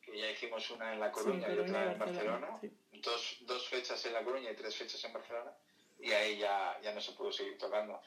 que 0.03 0.19
ya 0.19 0.31
hicimos 0.31 0.71
una 0.71 0.93
en 0.93 1.01
La 1.01 1.09
sí, 1.09 1.13
Coruña 1.15 1.49
y 1.49 1.59
otra 1.59 1.93
en 1.93 1.99
Barcelona. 1.99 2.49
Barcelona. 2.49 2.59
sí. 2.61 3.01
Dos, 3.01 3.37
dos 3.43 3.69
fechas 3.69 4.05
en 4.07 4.13
La 4.13 4.25
Coruña 4.25 4.51
y 4.51 4.57
tres 4.57 4.75
fechas 4.77 5.03
en 5.05 5.13
Barcelona. 5.13 5.53
Y 6.01 6.13
ahí 6.13 6.39
ya, 6.39 6.79
ya 6.83 6.93
no 6.93 7.01
se 7.01 7.13
pudo 7.13 7.33
seguir 7.33 7.57
tocando. 7.59 8.01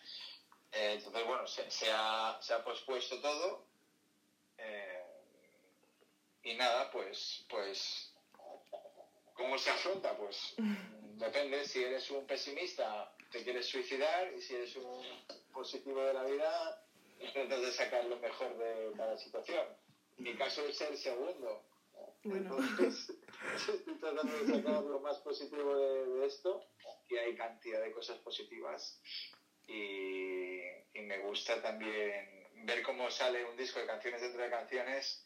Eh, 0.72 0.94
entonces, 0.98 1.26
bueno, 1.26 1.48
se, 1.48 1.70
se 1.72 1.92
ha, 1.92 2.38
se 2.42 2.54
ha 2.54 2.64
pospuesto 2.64 3.20
todo. 3.22 3.66
eh, 4.58 4.98
y 6.44 6.54
nada, 6.56 6.90
pues, 6.92 7.46
pues, 7.50 8.14
¿cómo 9.34 9.58
se 9.58 9.70
afronta? 9.70 10.16
Pues 10.18 10.56
depende, 11.18 11.66
si 11.66 11.84
eres 11.84 12.10
un 12.12 12.26
pesimista, 12.26 13.14
te 13.32 13.44
quieres 13.44 13.66
suicidar, 13.68 14.32
y 14.34 14.42
si 14.42 14.56
eres 14.56 14.76
un 14.76 15.04
positivo 15.54 16.04
de 16.04 16.14
la 16.14 16.24
vida, 16.24 16.84
intentas 17.20 17.62
de 17.62 17.72
sacar 17.72 18.06
lo 18.06 18.18
mejor 18.18 18.58
de 18.58 18.92
cada 18.98 19.18
situación. 19.18 19.66
Mi 20.18 20.36
caso 20.36 20.66
es 20.66 20.80
el 20.82 20.98
segundo. 20.98 21.64
Bueno. 22.24 22.58
Entonces, 22.58 23.14
estoy 23.56 23.98
tratando 24.00 24.38
de 24.38 24.58
sacar 24.58 24.84
lo 24.84 25.00
más 25.00 25.18
positivo 25.20 25.78
de, 25.78 26.08
de 26.08 26.26
esto, 26.28 26.62
y 27.10 27.18
hay 27.18 27.36
cantidad 27.36 27.82
de 27.82 27.92
cosas 27.92 28.18
positivas. 28.20 29.00
Y, 29.68 30.60
y 30.94 31.02
me 31.02 31.20
gusta 31.20 31.62
también 31.62 32.48
ver 32.66 32.84
cómo 32.84 33.10
sale 33.10 33.46
un 33.46 33.56
disco 33.56 33.80
de 33.80 33.86
canciones 33.86 34.22
dentro 34.22 34.42
de 34.44 34.50
canciones 34.50 35.26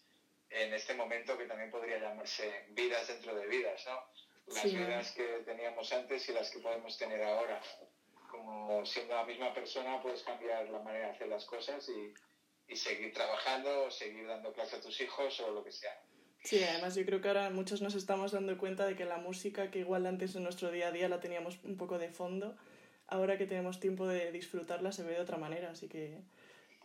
en 0.49 0.73
este 0.73 0.93
momento 0.93 1.37
que 1.37 1.45
también 1.45 1.71
podría 1.71 1.97
llamarse 1.97 2.65
vidas 2.69 3.07
dentro 3.07 3.33
de 3.35 3.47
vidas, 3.47 3.83
¿no? 3.87 3.99
Las 4.53 4.61
Sí. 4.61 4.75
vidas 4.77 5.11
que 5.13 5.23
teníamos 5.43 5.91
antes 5.91 6.29
y 6.29 6.31
las 6.31 6.51
que 6.51 6.59
podemos 6.59 6.95
tener 6.97 7.23
ahora. 7.23 7.59
Como 8.35 8.85
siendo 8.85 9.15
la 9.15 9.25
misma 9.25 9.53
persona 9.53 10.01
puedes 10.01 10.23
cambiar 10.23 10.69
la 10.69 10.79
manera 10.79 11.07
de 11.07 11.13
hacer 11.13 11.27
las 11.27 11.45
cosas 11.45 11.87
y, 11.89 12.13
y 12.67 12.75
seguir 12.75 13.13
trabajando 13.13 13.85
o 13.85 13.91
seguir 13.91 14.27
dando 14.27 14.51
clase 14.53 14.77
a 14.77 14.81
tus 14.81 14.99
hijos 15.01 15.39
o 15.39 15.51
lo 15.51 15.63
que 15.63 15.71
sea. 15.71 15.99
Sí, 16.43 16.63
además 16.63 16.95
yo 16.95 17.05
creo 17.05 17.21
que 17.21 17.27
ahora 17.27 17.49
muchos 17.49 17.81
nos 17.81 17.95
estamos 17.95 18.31
dando 18.31 18.57
cuenta 18.57 18.85
de 18.85 18.95
que 18.95 19.05
la 19.05 19.17
música 19.17 19.71
que 19.71 19.79
igual 19.79 20.05
antes 20.05 20.35
en 20.35 20.43
nuestro 20.43 20.69
día 20.69 20.89
a 20.89 20.91
día 20.91 21.09
la 21.09 21.19
teníamos 21.19 21.57
un 21.63 21.75
poco 21.75 21.97
de 21.97 22.09
fondo, 22.09 22.55
ahora 23.07 23.37
que 23.37 23.47
tenemos 23.47 23.79
tiempo 23.79 24.05
de 24.07 24.31
disfrutarla 24.31 24.91
se 24.91 25.03
ve 25.03 25.13
de 25.13 25.21
otra 25.21 25.37
manera, 25.37 25.71
así 25.71 25.87
que 25.87 26.21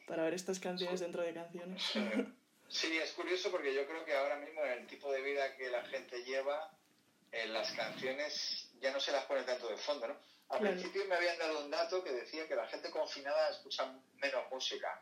para 0.06 0.24
ver 0.24 0.34
estas 0.34 0.60
canciones 0.60 1.00
dentro 1.00 1.22
de 1.22 1.34
canciones. 1.34 1.82
Sí, 2.70 2.96
es 2.98 3.10
curioso 3.14 3.50
porque 3.50 3.74
yo 3.74 3.84
creo 3.84 4.04
que 4.04 4.14
ahora 4.14 4.36
mismo 4.36 4.64
en 4.64 4.70
el 4.70 4.86
tipo 4.86 5.10
de 5.10 5.20
vida 5.22 5.56
que 5.56 5.68
la 5.70 5.84
gente 5.86 6.22
lleva, 6.22 6.70
en 7.32 7.52
las 7.52 7.72
canciones 7.72 8.70
ya 8.80 8.92
no 8.92 9.00
se 9.00 9.10
las 9.10 9.24
pone 9.24 9.42
tanto 9.42 9.68
de 9.68 9.76
fondo, 9.76 10.06
¿no? 10.06 10.16
Al 10.50 10.58
Claro. 10.58 10.74
principio 10.74 11.04
me 11.06 11.14
habían 11.14 11.38
dado 11.38 11.60
un 11.64 11.70
dato 11.70 12.02
que 12.02 12.12
decía 12.12 12.46
que 12.48 12.56
la 12.56 12.66
gente 12.66 12.90
confinada 12.90 13.50
escucha 13.50 13.86
menos 14.14 14.50
música. 14.50 15.00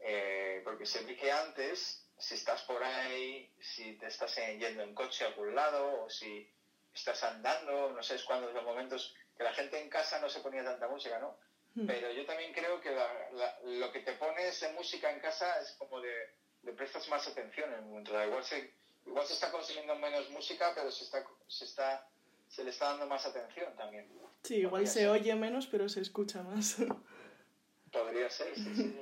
Eh, 0.00 0.60
porque 0.64 0.84
se 0.84 1.02
ve 1.04 1.16
que 1.16 1.30
antes, 1.30 2.04
si 2.18 2.34
estás 2.34 2.62
por 2.62 2.82
ahí, 2.82 3.50
si 3.60 3.96
te 3.96 4.06
estás 4.06 4.34
yendo 4.34 4.82
en 4.82 4.94
coche 4.94 5.24
a 5.24 5.28
algún 5.28 5.54
lado, 5.54 6.02
o 6.04 6.10
si 6.10 6.46
estás 6.92 7.22
andando, 7.22 7.92
no 7.92 8.02
sé 8.02 8.16
es 8.16 8.24
cuándo 8.24 8.50
los 8.50 8.64
momentos 8.64 9.14
que 9.36 9.44
la 9.44 9.52
gente 9.52 9.80
en 9.80 9.88
casa 9.88 10.18
no 10.20 10.28
se 10.28 10.40
ponía 10.40 10.64
tanta 10.64 10.88
música, 10.88 11.18
¿no? 11.18 11.38
Hmm. 11.74 11.86
Pero 11.86 12.10
yo 12.12 12.26
también 12.26 12.52
creo 12.52 12.80
que 12.80 12.90
la- 12.90 13.30
la- 13.32 13.58
lo 13.62 13.90
que 13.92 14.00
te 14.00 14.12
pones 14.14 14.60
de 14.60 14.72
música 14.72 15.10
en 15.10 15.20
casa 15.20 15.58
es 15.60 15.72
como 15.78 16.00
de, 16.00 16.34
le 16.62 16.72
prestas 16.72 17.08
más 17.08 17.26
atención 17.28 17.68
en 17.72 17.78
el 17.78 17.82
momento. 17.84 18.24
Igual 18.24 18.44
se, 18.44 18.74
igual 19.06 19.26
se 19.26 19.34
está 19.34 19.50
consumiendo 19.50 19.94
menos 19.96 20.28
música, 20.30 20.72
pero 20.74 20.90
se, 20.90 21.04
está, 21.04 21.24
se, 21.48 21.64
está, 21.64 22.06
se 22.48 22.62
le 22.64 22.70
está 22.70 22.86
dando 22.90 23.06
más 23.06 23.24
atención 23.26 23.74
también. 23.76 24.08
Sí, 24.44 24.56
igual 24.56 24.72
Podría 24.82 24.90
se 24.90 25.00
ser. 25.00 25.08
oye 25.08 25.34
menos, 25.34 25.66
pero 25.66 25.88
se 25.88 26.00
escucha 26.00 26.42
más. 26.42 26.76
Podría 27.92 28.28
ser, 28.30 28.54
sí, 28.54 28.74
sí. 28.74 28.96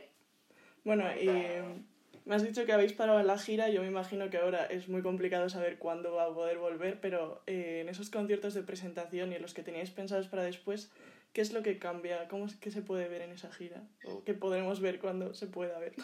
Bueno, 0.84 1.04
y 1.16 1.26
me 2.24 2.34
has 2.36 2.42
dicho 2.42 2.64
que 2.64 2.72
habéis 2.72 2.92
parado 2.92 3.18
en 3.20 3.26
la 3.26 3.38
gira, 3.38 3.68
yo 3.68 3.82
me 3.82 3.88
imagino 3.88 4.30
que 4.30 4.38
ahora 4.38 4.66
es 4.66 4.88
muy 4.88 5.02
complicado 5.02 5.48
saber 5.48 5.78
cuándo 5.78 6.12
va 6.14 6.24
a 6.26 6.34
poder 6.34 6.58
volver, 6.58 7.00
pero 7.00 7.42
eh, 7.46 7.80
en 7.80 7.88
esos 7.88 8.10
conciertos 8.10 8.54
de 8.54 8.62
presentación 8.62 9.32
y 9.32 9.36
en 9.36 9.42
los 9.42 9.54
que 9.54 9.62
teníais 9.62 9.90
pensados 9.90 10.28
para 10.28 10.44
después, 10.44 10.90
¿qué 11.32 11.40
es 11.40 11.52
lo 11.52 11.62
que 11.62 11.78
cambia? 11.78 12.28
¿Cómo 12.28 12.46
es 12.46 12.54
que 12.56 12.70
se 12.70 12.82
puede 12.82 13.08
ver 13.08 13.22
en 13.22 13.32
esa 13.32 13.52
gira? 13.52 13.82
¿O 14.04 14.22
qué 14.24 14.34
podremos 14.34 14.80
ver 14.80 15.00
cuando 15.00 15.34
se 15.34 15.46
pueda 15.48 15.78
ver? 15.78 15.94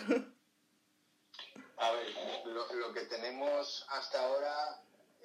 A 1.77 1.93
ver, 1.93 2.07
lo, 2.47 2.75
lo 2.75 2.93
que 2.93 3.03
tenemos 3.03 3.87
hasta 3.91 4.21
ahora 4.25 4.83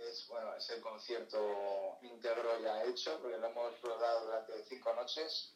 es, 0.09 0.27
bueno, 0.27 0.55
es 0.55 0.69
el 0.69 0.81
concierto 0.81 1.97
íntegro 2.01 2.59
ya 2.61 2.83
hecho, 2.83 3.19
porque 3.21 3.37
lo 3.37 3.47
hemos 3.47 3.81
rodado 3.81 4.25
durante 4.25 4.63
cinco 4.65 4.93
noches, 4.93 5.53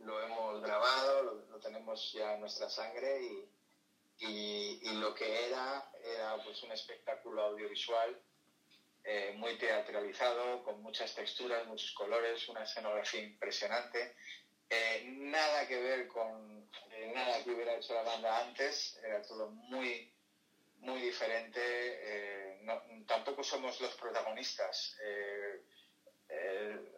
lo 0.00 0.22
hemos 0.22 0.62
grabado, 0.62 1.44
lo, 1.50 1.58
tenemos 1.60 2.12
ya 2.12 2.34
en 2.34 2.40
nuestra 2.40 2.70
sangre 2.70 3.22
y, 3.22 3.48
y, 4.20 4.78
y 4.82 4.92
lo 4.94 5.14
que 5.14 5.46
era 5.46 5.90
era 6.02 6.42
pues 6.44 6.62
un 6.62 6.72
espectáculo 6.72 7.42
audiovisual 7.42 8.20
eh, 9.04 9.32
muy 9.36 9.56
teatralizado, 9.56 10.62
con 10.62 10.82
muchas 10.82 11.14
texturas, 11.14 11.66
muchos 11.66 11.92
colores, 11.92 12.46
una 12.48 12.64
escenografía 12.64 13.22
impresionante. 13.22 14.14
Eh, 14.68 15.04
nada 15.06 15.66
que 15.66 15.80
ver 15.80 16.08
con 16.08 16.68
eh, 16.90 17.12
nada 17.14 17.42
que 17.42 17.52
hubiera 17.52 17.74
hecho 17.76 17.94
la 17.94 18.02
banda 18.02 18.44
antes, 18.44 18.98
era 19.02 19.22
todo 19.22 19.48
muy, 19.48 20.12
muy 20.78 21.00
diferente. 21.00 21.60
eh, 21.62 22.58
no- 22.62 22.82
tampoco 23.06 23.42
somos 23.42 23.80
los 23.80 23.94
protagonistas. 23.96 24.96
Eh, 25.02 25.60
eh, 26.28 26.92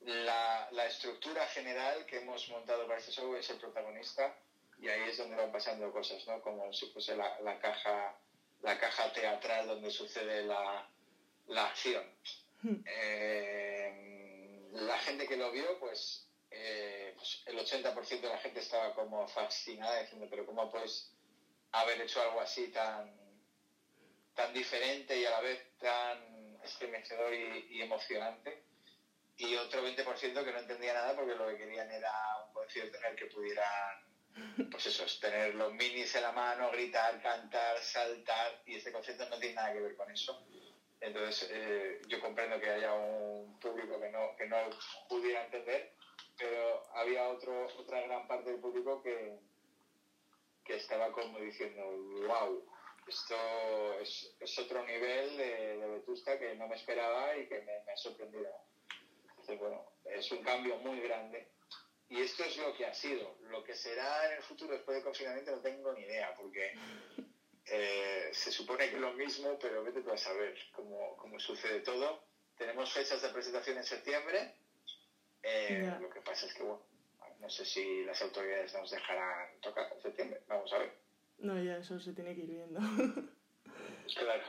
la, 0.00 0.68
la 0.70 0.86
estructura 0.86 1.46
general 1.46 2.04
que 2.06 2.18
hemos 2.18 2.48
montado 2.48 2.86
para 2.86 2.98
este 2.98 3.10
show 3.12 3.34
es 3.34 3.48
el 3.50 3.58
protagonista 3.58 4.36
y 4.78 4.88
ahí 4.88 5.08
es 5.08 5.16
donde 5.16 5.36
van 5.36 5.50
pasando 5.50 5.90
cosas, 5.90 6.26
¿no? 6.26 6.40
Como 6.40 6.72
si 6.72 6.86
fuese 6.86 7.16
la, 7.16 7.38
la 7.40 7.58
caja 7.58 8.16
la 8.62 8.78
caja 8.78 9.12
teatral 9.12 9.66
donde 9.66 9.90
sucede 9.90 10.42
la, 10.44 10.88
la 11.46 11.66
acción. 11.66 12.04
Eh, 12.86 14.68
la 14.72 14.98
gente 14.98 15.26
que 15.26 15.36
lo 15.36 15.50
vio, 15.50 15.78
pues, 15.78 16.26
pues 16.48 17.42
el 17.46 17.58
80% 17.58 18.26
de 18.26 18.32
la 18.32 18.38
gente 18.38 18.60
estaba 18.60 18.94
como 18.94 19.26
fascinada 19.28 20.00
diciendo, 20.00 20.26
pero 20.30 20.46
¿cómo 20.46 20.70
puedes 20.70 21.10
haber 21.72 22.00
hecho 22.00 22.20
algo 22.22 22.40
así 22.40 22.68
tan, 22.68 23.12
tan 24.36 24.52
diferente 24.52 25.18
y 25.18 25.24
a 25.24 25.30
la 25.30 25.40
vez 25.40 25.76
tan 25.78 26.56
estremecedor 26.62 27.34
y, 27.34 27.82
emocionante? 27.82 28.62
Y 29.38 29.54
otro 29.56 29.82
20% 29.84 30.44
que 30.44 30.52
no 30.52 30.58
entendía 30.58 30.94
nada 30.94 31.16
porque 31.16 31.34
lo 31.34 31.48
que 31.48 31.56
querían 31.56 31.90
era 31.90 32.12
un 32.46 32.52
concierto 32.54 32.98
en 32.98 33.04
el 33.06 33.16
que 33.16 33.26
pudieran 33.26 34.06
pues 34.70 34.86
eso, 34.86 35.04
es 35.04 35.18
tener 35.18 35.54
los 35.54 35.72
minis 35.72 36.14
en 36.14 36.22
la 36.22 36.32
mano, 36.32 36.70
gritar, 36.70 37.22
cantar, 37.22 37.78
saltar, 37.78 38.60
y 38.66 38.76
este 38.76 38.92
concepto 38.92 39.26
no 39.30 39.38
tiene 39.38 39.54
nada 39.54 39.72
que 39.72 39.80
ver 39.80 39.96
con 39.96 40.10
eso. 40.10 40.44
Entonces, 41.00 41.48
eh, 41.50 42.02
yo 42.06 42.20
comprendo 42.20 42.60
que 42.60 42.68
haya 42.68 42.92
un 42.92 43.58
público 43.58 43.98
que 43.98 44.10
no, 44.10 44.36
que 44.36 44.46
no 44.46 44.56
pudiera 45.08 45.44
entender, 45.44 45.94
pero 46.36 46.86
había 46.94 47.28
otro, 47.28 47.66
otra 47.78 48.02
gran 48.02 48.26
parte 48.28 48.50
del 48.50 48.60
público 48.60 49.02
que, 49.02 49.38
que 50.64 50.76
estaba 50.76 51.10
como 51.12 51.38
diciendo, 51.38 51.82
wow, 52.26 52.75
esto 53.06 53.98
es, 54.00 54.34
es 54.40 54.58
otro 54.58 54.84
nivel 54.84 55.36
de, 55.36 55.78
de, 55.78 55.88
Vetusta 55.88 56.38
que 56.38 56.54
no 56.56 56.66
me 56.66 56.76
esperaba 56.76 57.36
y 57.36 57.46
que 57.46 57.60
me, 57.60 57.84
me 57.84 57.92
ha 57.92 57.96
sorprendido. 57.96 58.50
Entonces, 59.30 59.58
bueno, 59.58 59.84
es 60.04 60.30
un 60.32 60.42
cambio 60.42 60.76
muy 60.78 61.00
grande. 61.00 61.48
Y 62.08 62.20
esto 62.20 62.44
es 62.44 62.56
lo 62.58 62.74
que 62.74 62.86
ha 62.86 62.94
sido. 62.94 63.36
Lo 63.48 63.64
que 63.64 63.74
será 63.74 64.26
en 64.26 64.36
el 64.36 64.42
futuro 64.42 64.72
después 64.74 64.96
del 64.96 65.04
confinamiento 65.04 65.50
no 65.50 65.60
tengo 65.60 65.92
ni 65.92 66.02
idea, 66.02 66.34
porque 66.34 66.74
eh, 67.66 68.30
se 68.32 68.52
supone 68.52 68.88
que 68.88 68.94
es 68.94 69.00
lo 69.00 69.12
mismo, 69.14 69.58
pero 69.58 69.82
vete 69.82 70.02
tú 70.02 70.12
a 70.12 70.16
saber 70.16 70.56
cómo, 70.72 71.16
cómo 71.16 71.38
sucede 71.40 71.80
todo. 71.80 72.24
Tenemos 72.56 72.92
fechas 72.92 73.20
de 73.22 73.28
presentación 73.30 73.76
en 73.76 73.84
septiembre. 73.84 74.54
Eh, 75.42 75.80
yeah. 75.80 75.98
Lo 76.00 76.10
que 76.10 76.20
pasa 76.20 76.46
es 76.46 76.54
que, 76.54 76.62
bueno, 76.62 76.82
no 77.40 77.50
sé 77.50 77.64
si 77.64 78.04
las 78.04 78.20
autoridades 78.22 78.72
nos 78.74 78.90
dejarán 78.90 79.60
tocar 79.60 79.92
en 79.92 80.00
septiembre. 80.00 80.42
Vamos 80.46 80.72
a 80.72 80.78
ver. 80.78 81.05
No, 81.38 81.62
ya 81.62 81.76
eso 81.78 81.98
se 82.00 82.12
tiene 82.12 82.34
que 82.34 82.42
ir 82.42 82.50
viendo. 82.50 82.80
claro. 84.14 84.44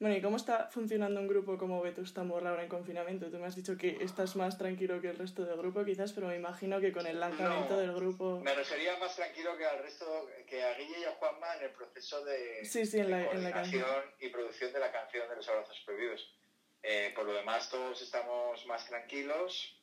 Bueno, 0.00 0.16
¿y 0.16 0.22
cómo 0.22 0.38
está 0.38 0.70
funcionando 0.70 1.20
un 1.20 1.28
grupo 1.28 1.58
como 1.58 1.82
Vetusta 1.82 2.24
Morla 2.24 2.50
ahora 2.50 2.62
en 2.62 2.70
confinamiento? 2.70 3.30
Tú 3.30 3.36
me 3.36 3.46
has 3.46 3.54
dicho 3.54 3.76
que 3.76 3.98
estás 4.00 4.34
más 4.34 4.56
tranquilo 4.56 4.98
que 4.98 5.10
el 5.10 5.18
resto 5.18 5.44
del 5.44 5.58
grupo, 5.58 5.84
quizás, 5.84 6.14
pero 6.14 6.28
me 6.28 6.36
imagino 6.36 6.80
que 6.80 6.90
con 6.90 7.06
el 7.06 7.20
lanzamiento 7.20 7.74
no, 7.74 7.80
del 7.80 7.92
grupo... 7.92 8.40
Me 8.40 8.54
refería 8.54 8.96
más 8.96 9.14
tranquilo 9.14 9.58
que 9.58 9.66
al 9.66 9.82
resto, 9.82 10.30
que 10.48 10.62
a 10.62 10.72
Guille 10.72 11.00
y 11.00 11.04
a 11.04 11.10
Juanma 11.16 11.54
en 11.56 11.64
el 11.64 11.70
proceso 11.72 12.24
de, 12.24 12.64
sí, 12.64 12.86
sí, 12.86 12.98
en 12.98 13.10
la, 13.10 13.18
de 13.18 13.30
en 13.30 13.44
la 13.44 13.52
canción 13.52 14.04
y 14.18 14.30
producción 14.30 14.72
de 14.72 14.80
la 14.80 14.90
canción 14.90 15.28
de 15.28 15.36
los 15.36 15.46
abrazos 15.50 15.78
prohibidos. 15.84 16.34
Eh, 16.82 17.12
por 17.14 17.26
lo 17.26 17.34
demás, 17.34 17.68
todos 17.68 18.00
estamos 18.00 18.64
más 18.64 18.86
tranquilos, 18.86 19.78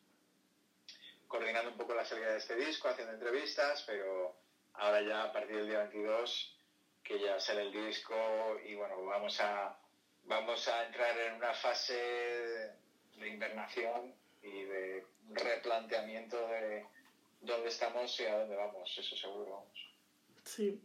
coordinando 1.27 1.69
un 1.69 1.77
poco 1.77 1.93
la 1.93 2.05
salida 2.05 2.31
de 2.31 2.39
este 2.39 2.55
disco, 2.55 2.87
haciendo 2.87 3.13
entrevistas, 3.13 3.83
pero 3.85 4.35
ahora 4.77 5.01
ya 5.01 5.23
a 5.23 5.31
partir 5.31 5.57
del 5.57 5.67
día 5.67 5.79
22, 5.79 6.57
que 7.03 7.19
ya 7.19 7.39
sale 7.39 7.63
el 7.63 7.71
disco 7.71 8.15
y 8.65 8.75
bueno, 8.75 9.03
vamos 9.05 9.39
a 9.39 9.77
vamos 10.25 10.67
a 10.67 10.85
entrar 10.85 11.17
en 11.19 11.35
una 11.35 11.53
fase 11.53 11.95
de 13.17 13.29
invernación 13.29 14.13
y 14.43 14.63
de 14.63 15.05
replanteamiento 15.33 16.37
de 16.47 16.85
dónde 17.41 17.69
estamos 17.69 18.19
y 18.19 18.25
a 18.25 18.39
dónde 18.39 18.55
vamos, 18.55 18.97
eso 18.97 19.15
seguro, 19.15 19.51
vamos. 19.51 19.87
Sí. 20.43 20.81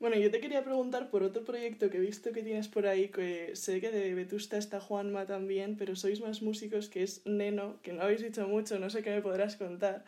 Bueno, 0.00 0.16
yo 0.16 0.30
te 0.30 0.40
quería 0.40 0.64
preguntar 0.64 1.10
por 1.10 1.22
otro 1.22 1.44
proyecto 1.44 1.88
que 1.88 1.98
he 1.98 2.00
visto 2.00 2.32
que 2.32 2.42
tienes 2.42 2.68
por 2.68 2.86
ahí, 2.86 3.08
que 3.08 3.54
sé 3.54 3.80
que 3.80 3.90
de 3.90 4.12
Vetusta 4.14 4.56
está 4.58 4.80
Juanma 4.80 5.26
también, 5.26 5.76
pero 5.76 5.94
sois 5.94 6.20
más 6.20 6.42
músicos, 6.42 6.88
que 6.88 7.02
es 7.02 7.24
Neno, 7.24 7.80
que 7.82 7.92
no 7.92 8.02
habéis 8.02 8.22
dicho 8.22 8.46
mucho, 8.48 8.78
no 8.78 8.90
sé 8.90 9.02
qué 9.02 9.10
me 9.10 9.22
podrás 9.22 9.56
contar, 9.56 10.04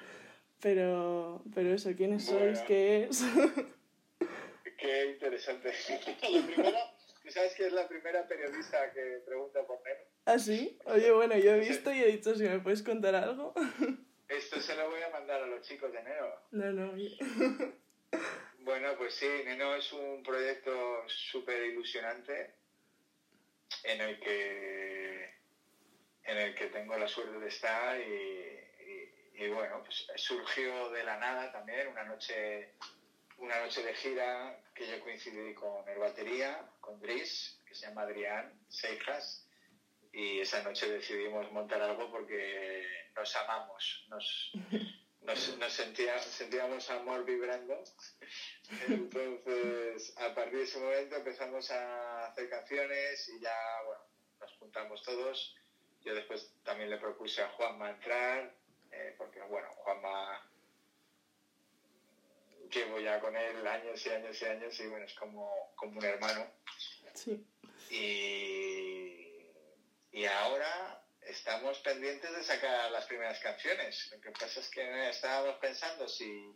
pero, 0.61 1.43
pero 1.55 1.75
eso, 1.75 1.91
¿quiénes 1.97 2.31
Bueno. 2.31 2.47
sois? 2.55 2.61
¿Qué 2.67 3.05
es? 3.05 3.23
Qué 4.79 5.07
interesante. 5.07 5.73
La 6.31 6.47
primera, 6.47 6.79
¿tú 7.23 7.31
sabes 7.31 7.55
que 7.55 7.67
es 7.67 7.73
la 7.73 7.89
primera 7.89 8.27
periodista 8.29 8.93
que 8.93 9.23
pregunta 9.25 9.67
por 9.67 9.83
Neno? 9.83 10.01
¿Ah, 10.27 10.39
sí? 10.39 10.79
Oye, 10.85 11.11
bueno, 11.13 11.37
yo 11.39 11.55
he 11.55 11.61
visto 11.61 11.93
y 11.93 12.01
he 12.01 12.07
dicho, 12.07 12.35
si 12.35 12.45
me 12.45 12.59
puedes 12.61 12.83
contar 12.83 13.15
algo. 13.15 13.55
Esto 14.29 14.61
se 14.61 14.75
lo 14.77 14.91
voy 14.91 15.01
a 15.03 15.11
mandar 15.11 15.43
a 15.43 15.47
los 15.47 15.63
chicos 15.63 15.93
de 15.93 16.03
Neno. 16.03 16.27
No, 16.51 16.73
no. 16.73 16.93
Bueno, 18.61 18.97
pues 18.99 19.15
sí, 19.15 19.27
Neno 19.45 19.77
es 19.77 19.93
un 19.93 20.23
proyecto 20.23 20.73
súper 21.09 21.63
ilusionante 21.67 22.55
en 23.85 24.01
el 24.01 24.19
que 24.21 25.35
en 26.25 26.39
el 26.39 26.55
que 26.57 26.67
tengo 26.67 26.97
la 26.99 27.07
suerte 27.07 27.39
de 27.39 27.47
estar 27.49 28.01
y, 28.01 28.46
y- 29.37 29.49
bueno, 29.49 29.83
pues 29.85 30.07
surgió 30.17 30.91
de 30.91 31.05
la 31.05 31.19
nada 31.19 31.51
también, 31.53 31.89
una 31.89 32.05
noche 32.05 32.75
una 33.39 33.61
noche 33.61 33.83
de 33.83 33.93
gira 33.95 34.59
que 34.75 34.87
yo 34.87 34.99
coincidí 35.01 35.53
con 35.53 35.87
el 35.89 35.99
batería, 35.99 36.71
con 36.81 36.99
Dries, 37.01 37.61
que 37.67 37.75
se 37.75 37.87
llama 37.87 38.03
Adrián 38.03 38.51
Seijas, 38.71 39.47
y 40.11 40.41
esa 40.41 40.63
noche 40.63 40.89
decidimos 40.91 41.53
montar 41.53 41.83
algo 41.83 42.11
porque 42.11 42.87
nos 43.15 43.37
amamos, 43.37 44.07
nos, 44.09 44.53
nos, 45.21 45.59
nos 45.59 45.71
sentía- 45.73 46.19
sentíamos 46.19 46.89
amor 46.89 47.27
vibrando. 47.27 47.85
Entonces, 48.89 50.17
a 50.19 50.35
partir 50.35 50.59
de 50.59 50.65
ese 50.65 50.79
momento 50.81 51.17
empezamos 51.17 51.71
a 51.71 52.27
hacer 52.29 52.49
canciones 52.49 53.29
y 53.29 53.41
ya, 53.41 53.55
bueno, 53.85 54.03
nos 54.41 54.53
juntamos 54.59 55.03
todos. 55.03 55.55
Yo 56.05 56.15
después 56.15 56.55
también 56.63 56.89
le 56.91 56.99
propuse 56.99 57.43
a 57.43 57.49
Juanma 57.51 57.91
entrar, 57.91 58.55
eh, 58.97 59.15
porque, 59.19 59.41
bueno, 59.43 59.69
Juanma 59.71 60.43
llevo 62.71 63.01
ya 63.01 63.21
con 63.21 63.37
él 63.37 63.67
años 63.67 64.05
y 64.05 64.11
años 64.11 64.43
y 64.43 64.45
años 64.45 64.81
y, 64.81 64.87
bueno, 64.87 65.05
es 65.05 65.15
como, 65.15 65.73
como 65.77 65.99
un 65.99 66.05
hermano. 66.05 66.47
Sí. 67.15 67.45
Y, 67.91 69.51
y 70.13 70.25
ahora 70.25 71.03
estamos 71.23 71.79
pendientes 71.81 72.35
de 72.35 72.43
sacar 72.43 72.91
las 72.91 73.07
primeras 73.07 73.39
canciones. 73.41 74.11
Lo 74.13 74.21
que 74.21 74.31
pasa 74.31 74.61
es 74.61 74.69
que 74.71 75.11
estábamos 75.11 75.57
pensando 75.59 76.09
si... 76.09 76.53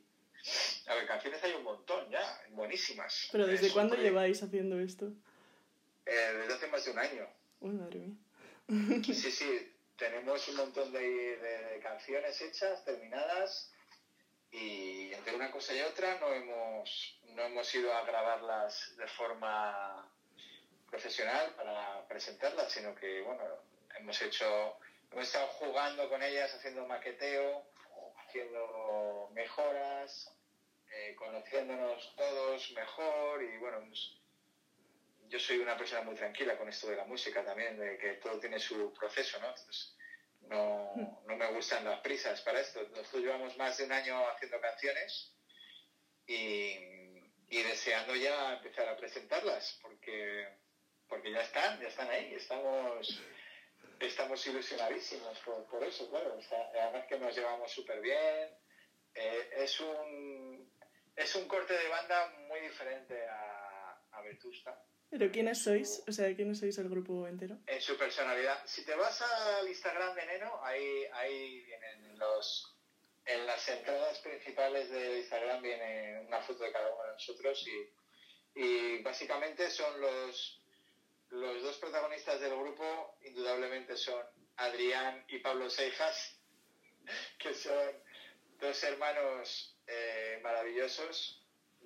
A 0.86 0.94
ver, 0.94 1.06
canciones 1.06 1.42
hay 1.44 1.52
un 1.52 1.64
montón 1.64 2.08
ya, 2.10 2.42
buenísimas. 2.50 3.28
Pero 3.30 3.46
¿desde 3.46 3.66
Es 3.66 3.72
cuándo 3.72 3.94
lleváis 3.94 4.42
haciendo 4.42 4.80
esto? 4.80 5.12
Eh, 6.06 6.32
desde 6.38 6.54
hace 6.54 6.66
más 6.68 6.84
de 6.84 6.90
un 6.92 6.98
año. 6.98 7.28
Uy, 7.60 7.72
madre 7.72 7.98
mía. 7.98 8.16
Sí, 9.04 9.30
sí, 9.30 9.72
tenemos 10.00 10.48
un 10.48 10.56
montón 10.56 10.90
de, 10.92 11.36
de- 11.36 11.80
canciones 11.80 12.40
hechas, 12.40 12.82
terminadas, 12.84 13.70
y 14.50 15.12
entre 15.12 15.34
una 15.36 15.50
cosa 15.50 15.74
y 15.74 15.80
otra 15.82 16.18
no 16.20 16.32
hemos, 16.32 17.18
no 17.36 17.42
hemos 17.42 17.74
ido 17.74 17.92
a 17.94 18.02
grabarlas 18.04 18.96
de 18.96 19.06
forma 19.06 20.10
profesional 20.90 21.54
para 21.54 22.06
presentarlas, 22.08 22.72
sino 22.72 22.94
que, 22.94 23.20
bueno, 23.20 23.42
hemos 23.98 24.20
hecho, 24.22 24.78
hemos 25.12 25.24
estado 25.26 25.46
jugando 25.48 26.08
con 26.08 26.22
ellas, 26.22 26.52
haciendo 26.54 26.86
maqueteo, 26.86 27.62
haciendo 28.26 29.28
mejoras, 29.32 30.32
eh, 30.92 31.14
conociéndonos 31.16 32.14
todos 32.16 32.70
mejor 32.72 33.42
y, 33.42 33.56
bueno, 33.58 33.78
hemos- 33.78 34.19
yo 35.30 35.38
soy 35.38 35.58
una 35.58 35.76
persona 35.76 36.02
muy 36.02 36.16
tranquila 36.16 36.58
con 36.58 36.68
esto 36.68 36.88
de 36.88 36.96
la 36.96 37.04
música 37.04 37.44
también, 37.44 37.78
de 37.78 37.96
que 37.98 38.14
todo 38.14 38.38
tiene 38.40 38.58
su 38.58 38.92
proceso, 38.92 39.38
¿no? 39.40 39.48
Entonces, 39.48 39.96
no, 40.40 41.22
no 41.24 41.36
me 41.36 41.52
gustan 41.52 41.84
las 41.84 42.00
prisas 42.00 42.40
para 42.42 42.60
esto. 42.60 42.82
Nosotros 42.90 43.22
llevamos 43.22 43.56
más 43.56 43.78
de 43.78 43.84
un 43.84 43.92
año 43.92 44.28
haciendo 44.28 44.60
canciones 44.60 45.32
y, 46.26 46.74
y 47.48 47.62
deseando 47.62 48.16
ya 48.16 48.54
empezar 48.54 48.88
a 48.88 48.96
presentarlas, 48.96 49.78
porque, 49.80 50.48
porque 51.08 51.30
ya 51.30 51.42
están, 51.42 51.80
ya 51.80 51.88
están 51.88 52.10
ahí, 52.10 52.34
estamos, 52.34 53.22
estamos 54.00 54.44
ilusionadísimos 54.48 55.38
por, 55.40 55.64
por 55.66 55.84
eso, 55.84 56.10
claro. 56.10 56.36
O 56.36 56.42
sea, 56.42 56.70
además 56.74 57.06
que 57.06 57.18
nos 57.18 57.36
llevamos 57.36 57.70
súper 57.70 58.00
bien. 58.00 58.50
Eh, 59.14 59.50
es, 59.58 59.78
un, 59.78 60.72
es 61.14 61.34
un 61.36 61.46
corte 61.46 61.74
de 61.74 61.88
banda 61.88 62.26
muy 62.48 62.60
diferente 62.60 63.28
a, 63.28 63.59
a 64.20 64.22
Vetusta 64.22 64.84
¿Pero 65.10 65.32
quiénes 65.32 65.62
sois? 65.64 66.04
O 66.06 66.12
sea, 66.12 66.34
¿quiénes 66.36 66.60
sois 66.60 66.78
el 66.78 66.88
grupo 66.88 67.26
entero? 67.26 67.58
en 67.66 67.80
su 67.80 67.96
personalidad. 67.96 68.62
Si 68.64 68.84
te 68.84 68.94
vas 68.94 69.20
al 69.20 69.66
Instagram 69.66 70.14
de 70.14 70.26
Neno, 70.26 70.64
ahí, 70.64 71.04
ahí 71.12 71.60
vienen 71.64 72.18
los... 72.18 72.76
En 73.26 73.44
las 73.44 73.68
entradas 73.68 74.18
principales 74.20 74.88
del 74.90 75.18
Instagram 75.18 75.62
viene 75.62 76.24
una 76.26 76.40
foto 76.40 76.64
de 76.64 76.72
cada 76.72 76.92
uno 76.94 77.04
de 77.04 77.12
nosotros 77.12 77.66
y, 77.66 78.60
y 78.60 79.02
básicamente 79.02 79.68
son 79.70 80.00
los, 80.00 80.60
los 81.30 81.62
dos 81.62 81.76
protagonistas 81.78 82.40
del 82.40 82.56
grupo, 82.56 83.16
indudablemente 83.22 83.96
son 83.96 84.24
Adrián 84.56 85.24
y 85.28 85.38
Pablo 85.38 85.68
Seijas, 85.70 86.40
que 87.38 87.54
son 87.54 88.02
dos 88.58 88.82
hermanos 88.84 89.76
eh, 89.86 90.40
maravillosos, 90.42 91.39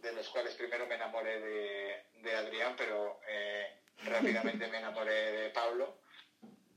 de 0.04 0.12
los 0.12 0.28
cuales 0.28 0.54
primero 0.54 0.86
me 0.86 0.94
enamoré 0.96 1.40
de, 1.40 2.04
de 2.16 2.36
Adrián, 2.36 2.74
pero 2.76 3.20
eh, 3.26 3.80
rápidamente 4.04 4.66
me 4.68 4.78
enamoré 4.78 5.32
de 5.32 5.50
Pablo. 5.50 5.98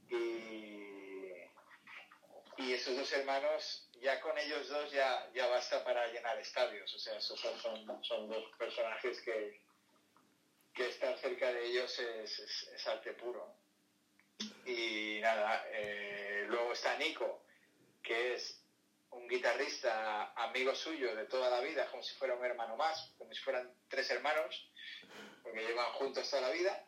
Y, 0.10 1.34
y 2.58 2.74
esos 2.74 2.96
dos 2.96 3.12
hermanos, 3.12 3.90
ya 4.02 4.20
con 4.22 4.38
ellos 4.38 4.70
dos 4.70 4.92
ya, 4.92 5.30
ya 5.34 5.48
basta 5.48 5.84
para 5.84 6.08
llenar 6.08 6.40
estadios. 6.40 6.94
O 6.94 7.00
sea, 7.00 7.18
esos 7.18 7.40
son, 7.40 8.04
son, 8.04 8.30
dos 8.30 8.46
personajes 8.58 9.22
que, 9.22 9.62
que 10.74 10.88
estar 10.88 11.18
cerca 11.20 11.52
de 11.52 11.66
ellos 11.66 12.00
es 12.00 12.88
arte 12.88 13.12
puro. 13.14 13.58
Y 14.66 15.20
nada, 15.22 15.66
eh, 15.72 16.46
luego 16.48 16.74
está 16.74 16.98
Nico, 16.98 17.44
que 18.04 18.36
es 18.36 18.57
un 19.18 19.28
guitarrista 19.28 20.34
amigo 20.36 20.74
suyo 20.76 21.16
de 21.16 21.26
toda 21.26 21.50
la 21.50 21.60
vida, 21.62 21.90
como 21.92 22.04
si 22.04 22.16
fuera 22.16 22.36
un 22.36 22.46
hermano 22.46 22.76
más, 22.78 23.14
como 23.18 23.34
si 23.34 23.42
fueran 23.42 23.72
tres 23.90 24.10
hermanos, 24.12 24.70
porque 25.44 25.66
llevan 25.66 25.92
juntos 25.94 26.30
toda 26.30 26.44
la 26.44 26.52
vida. 26.52 26.84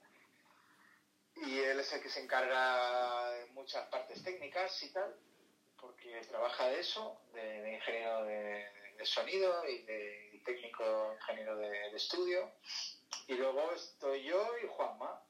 Y 1.35 1.59
él 1.59 1.79
es 1.79 1.91
el 1.93 2.01
que 2.01 2.09
se 2.09 2.21
encarga 2.21 3.31
de 3.31 3.45
muchas 3.47 3.87
partes 3.87 4.21
técnicas 4.23 4.83
y 4.83 4.91
tal, 4.91 5.15
porque 5.79 6.19
trabaja 6.29 6.67
de 6.67 6.79
eso, 6.79 7.21
de, 7.33 7.61
de 7.61 7.73
ingeniero 7.75 8.25
de, 8.25 8.65
de, 8.97 9.05
sonido 9.05 9.67
y 9.67 9.83
de 9.83 10.29
y 10.33 10.39
técnico 10.39 11.13
ingeniero 11.15 11.55
de, 11.55 11.69
de, 11.69 11.95
estudio. 11.95 12.51
Y 13.27 13.35
luego 13.35 13.71
estoy 13.73 14.23
yo 14.23 14.57
y 14.63 14.67
Juanma. 14.67 15.23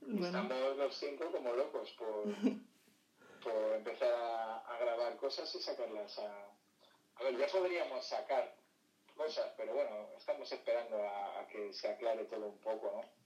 Bueno. 0.00 0.26
Estamos 0.26 0.76
los 0.76 0.96
cinco 0.96 1.30
como 1.30 1.52
locos 1.52 1.90
por, 1.92 2.24
por 3.42 3.74
empezar 3.76 4.12
a, 4.12 4.58
a, 4.58 4.78
grabar 4.78 5.16
cosas 5.36 5.54
y 5.54 5.62
sacarlas 5.62 6.18
a... 6.18 6.48
A 7.16 7.24
ver, 7.24 7.36
ya 7.38 7.46
podríamos 7.46 8.06
sacar 8.06 8.54
cosas, 9.16 9.52
pero 9.56 9.74
bueno, 9.74 10.08
estamos 10.16 10.50
esperando 10.50 11.02
a, 11.02 11.40
a 11.40 11.46
que 11.48 11.72
se 11.72 11.88
aclare 11.88 12.24
todo 12.24 12.48
un 12.48 12.58
poco, 12.58 12.92
¿no? 12.94 13.22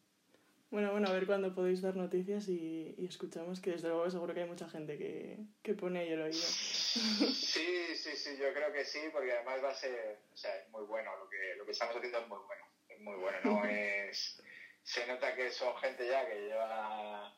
Bueno, 0.71 0.93
bueno, 0.93 1.09
a 1.09 1.13
ver 1.13 1.27
cuándo 1.27 1.55
podéis 1.55 1.81
dar 1.81 1.97
noticias 1.97 2.49
y, 2.49 2.95
y, 2.99 3.07
escuchamos, 3.07 3.61
que 3.61 3.71
desde 3.71 3.89
luego 3.89 4.11
seguro 4.11 4.35
que 4.35 4.41
hay 4.43 4.49
mucha 4.49 4.69
gente 4.69 4.99
que, 4.99 5.39
que 5.63 5.75
pone 5.75 6.01
ahí 6.01 6.13
el 6.13 6.23
oído. 6.23 6.39
Sí, 6.39 7.95
sí, 7.95 8.17
sí, 8.17 8.37
yo 8.37 8.53
creo 8.53 8.73
que 8.73 8.85
sí, 8.85 9.01
porque 9.13 9.33
además 9.33 9.63
va 9.63 9.71
a 9.71 9.75
ser, 9.75 10.19
o 10.33 10.37
sea, 10.37 10.57
es 10.59 10.69
muy 10.71 10.85
bueno, 10.85 11.17
lo 11.17 11.29
que, 11.29 11.55
lo 11.57 11.65
que 11.65 11.73
estamos 11.73 11.97
haciendo 11.97 12.19
es 12.19 12.29
muy 12.29 12.39
bueno, 12.47 12.65
es 12.89 13.01
muy 13.01 13.15
bueno, 13.17 13.39
no 13.45 13.65
es, 13.69 14.43
se 14.83 15.07
nota 15.07 15.35
que 15.35 15.51
son 15.51 15.77
gente 15.77 16.07
ya 16.07 16.27
que 16.27 16.41
lleva, 16.41 17.33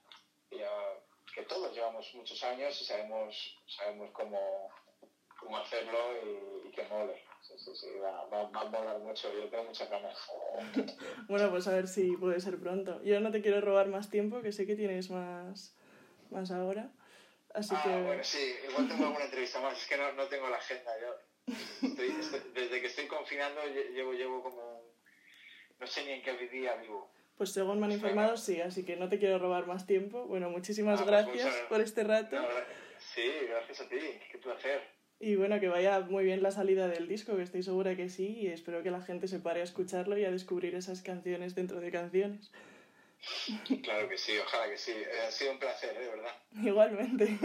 lleva 0.51 1.08
que 1.39 1.45
todos 1.45 1.73
llevamos 1.73 2.13
muchos 2.15 2.43
años 2.43 2.81
y 2.81 2.85
sabemos, 2.85 3.59
sabemos 3.69 4.11
cómo, 4.13 4.73
cómo 5.39 5.57
hacerlo 5.59 5.99
y, 6.25 6.69
y 6.69 6.71
que 6.73 6.83
mole. 6.85 7.23
Sí, 7.43 7.55
sí, 7.57 7.71
sí, 7.77 7.87
va, 8.03 8.25
va, 8.25 8.51
va, 8.51 8.61
a 8.63 8.65
molar 8.65 8.99
mucho, 8.99 9.33
yo 9.33 9.49
tengo 9.49 9.65
muchas 9.65 9.89
ganas. 9.89 10.19
bueno, 11.29 11.51
pues 11.51 11.69
a 11.69 11.75
ver 11.75 11.87
si 11.87 12.17
puede 12.17 12.41
ser 12.41 12.59
pronto. 12.59 13.01
Yo 13.05 13.21
no 13.21 13.31
te 13.31 13.41
quiero 13.41 13.61
robar 13.61 13.87
más 13.87 14.11
tiempo, 14.11 14.43
que 14.43 14.51
sé 14.51 14.67
que 14.67 14.75
tienes 14.75 15.11
más, 15.11 15.77
más 16.31 16.51
ahora. 16.51 16.91
Así 17.55 17.75
ah, 17.77 17.83
que... 17.85 18.03
bueno, 18.03 18.25
sí, 18.25 18.57
igual 18.69 18.89
tengo 18.89 19.07
alguna 19.07 19.25
entrevista 19.25 19.61
más, 19.61 19.81
es 19.81 19.87
que 19.87 19.97
no, 19.97 20.13
no 20.15 20.27
tengo 20.27 20.49
la 20.49 20.57
agenda. 20.57 20.91
Yo 21.01 21.55
estoy, 21.87 22.09
estoy, 22.19 22.41
desde 22.53 22.81
que 22.81 22.87
estoy 22.89 23.07
confinando 23.07 23.61
llevo, 23.95 24.13
llevo 24.13 24.43
como, 24.43 24.83
no 25.79 25.87
sé 25.87 26.05
ni 26.05 26.13
en 26.13 26.23
qué 26.23 26.37
día 26.49 26.75
vivo. 26.75 27.13
Pues 27.39 27.53
según 27.53 27.79
me 27.79 27.87
han 27.87 27.93
informado, 27.93 28.37
sí, 28.37 28.61
así 28.61 28.85
que 28.85 28.97
no 28.97 29.09
te 29.09 29.19
quiero 29.21 29.39
robar 29.39 29.67
más 29.67 29.87
tiempo. 29.87 30.27
Bueno, 30.27 30.51
muchísimas 30.51 31.01
ah, 31.01 31.05
gracias 31.05 31.55
pues, 31.55 31.69
por 31.69 31.81
este 31.81 32.03
rato. 32.03 32.35
No, 32.35 32.49
sí, 32.99 33.31
gracias 33.49 33.81
a 33.81 33.89
ti, 33.89 33.97
qué 34.31 34.39
placer. 34.39 34.83
Y 35.21 35.37
bueno, 35.37 35.59
que 35.61 35.69
vaya 35.69 36.01
muy 36.01 36.25
bien 36.25 36.43
la 36.43 36.51
salida 36.51 36.89
del 36.89 37.07
disco, 37.07 37.37
que 37.37 37.43
estoy 37.43 37.63
segura 37.63 37.97
que 37.97 38.09
sí, 38.09 38.39
y 38.41 38.49
espero 38.49 38.83
que 38.83 38.91
la 38.91 39.01
gente 39.01 39.29
se 39.29 39.39
pare 39.39 39.61
a 39.61 39.65
escucharlo 39.65 40.19
y 40.19 40.25
a 40.25 40.33
descubrir 40.33 40.75
esas 40.75 41.03
canciones 41.03 41.55
dentro 41.55 41.81
de 41.81 41.91
canciones. 41.93 42.51
Claro 43.83 44.09
que 44.09 44.19
sí, 44.19 44.33
ojalá 44.39 44.69
que 44.69 44.77
sí. 44.77 44.95
Ha 45.27 45.31
sido 45.31 45.53
un 45.53 45.59
placer, 45.59 45.97
¿eh? 45.97 46.01
de 46.01 46.09
verdad. 46.09 46.35
Igualmente. 46.63 47.39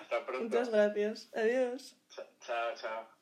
Hasta 0.00 0.26
pronto. 0.26 0.44
Muchas 0.44 0.70
gracias. 0.70 1.30
Adiós. 1.34 1.96
Chao, 2.40 2.74
chao. 2.76 3.06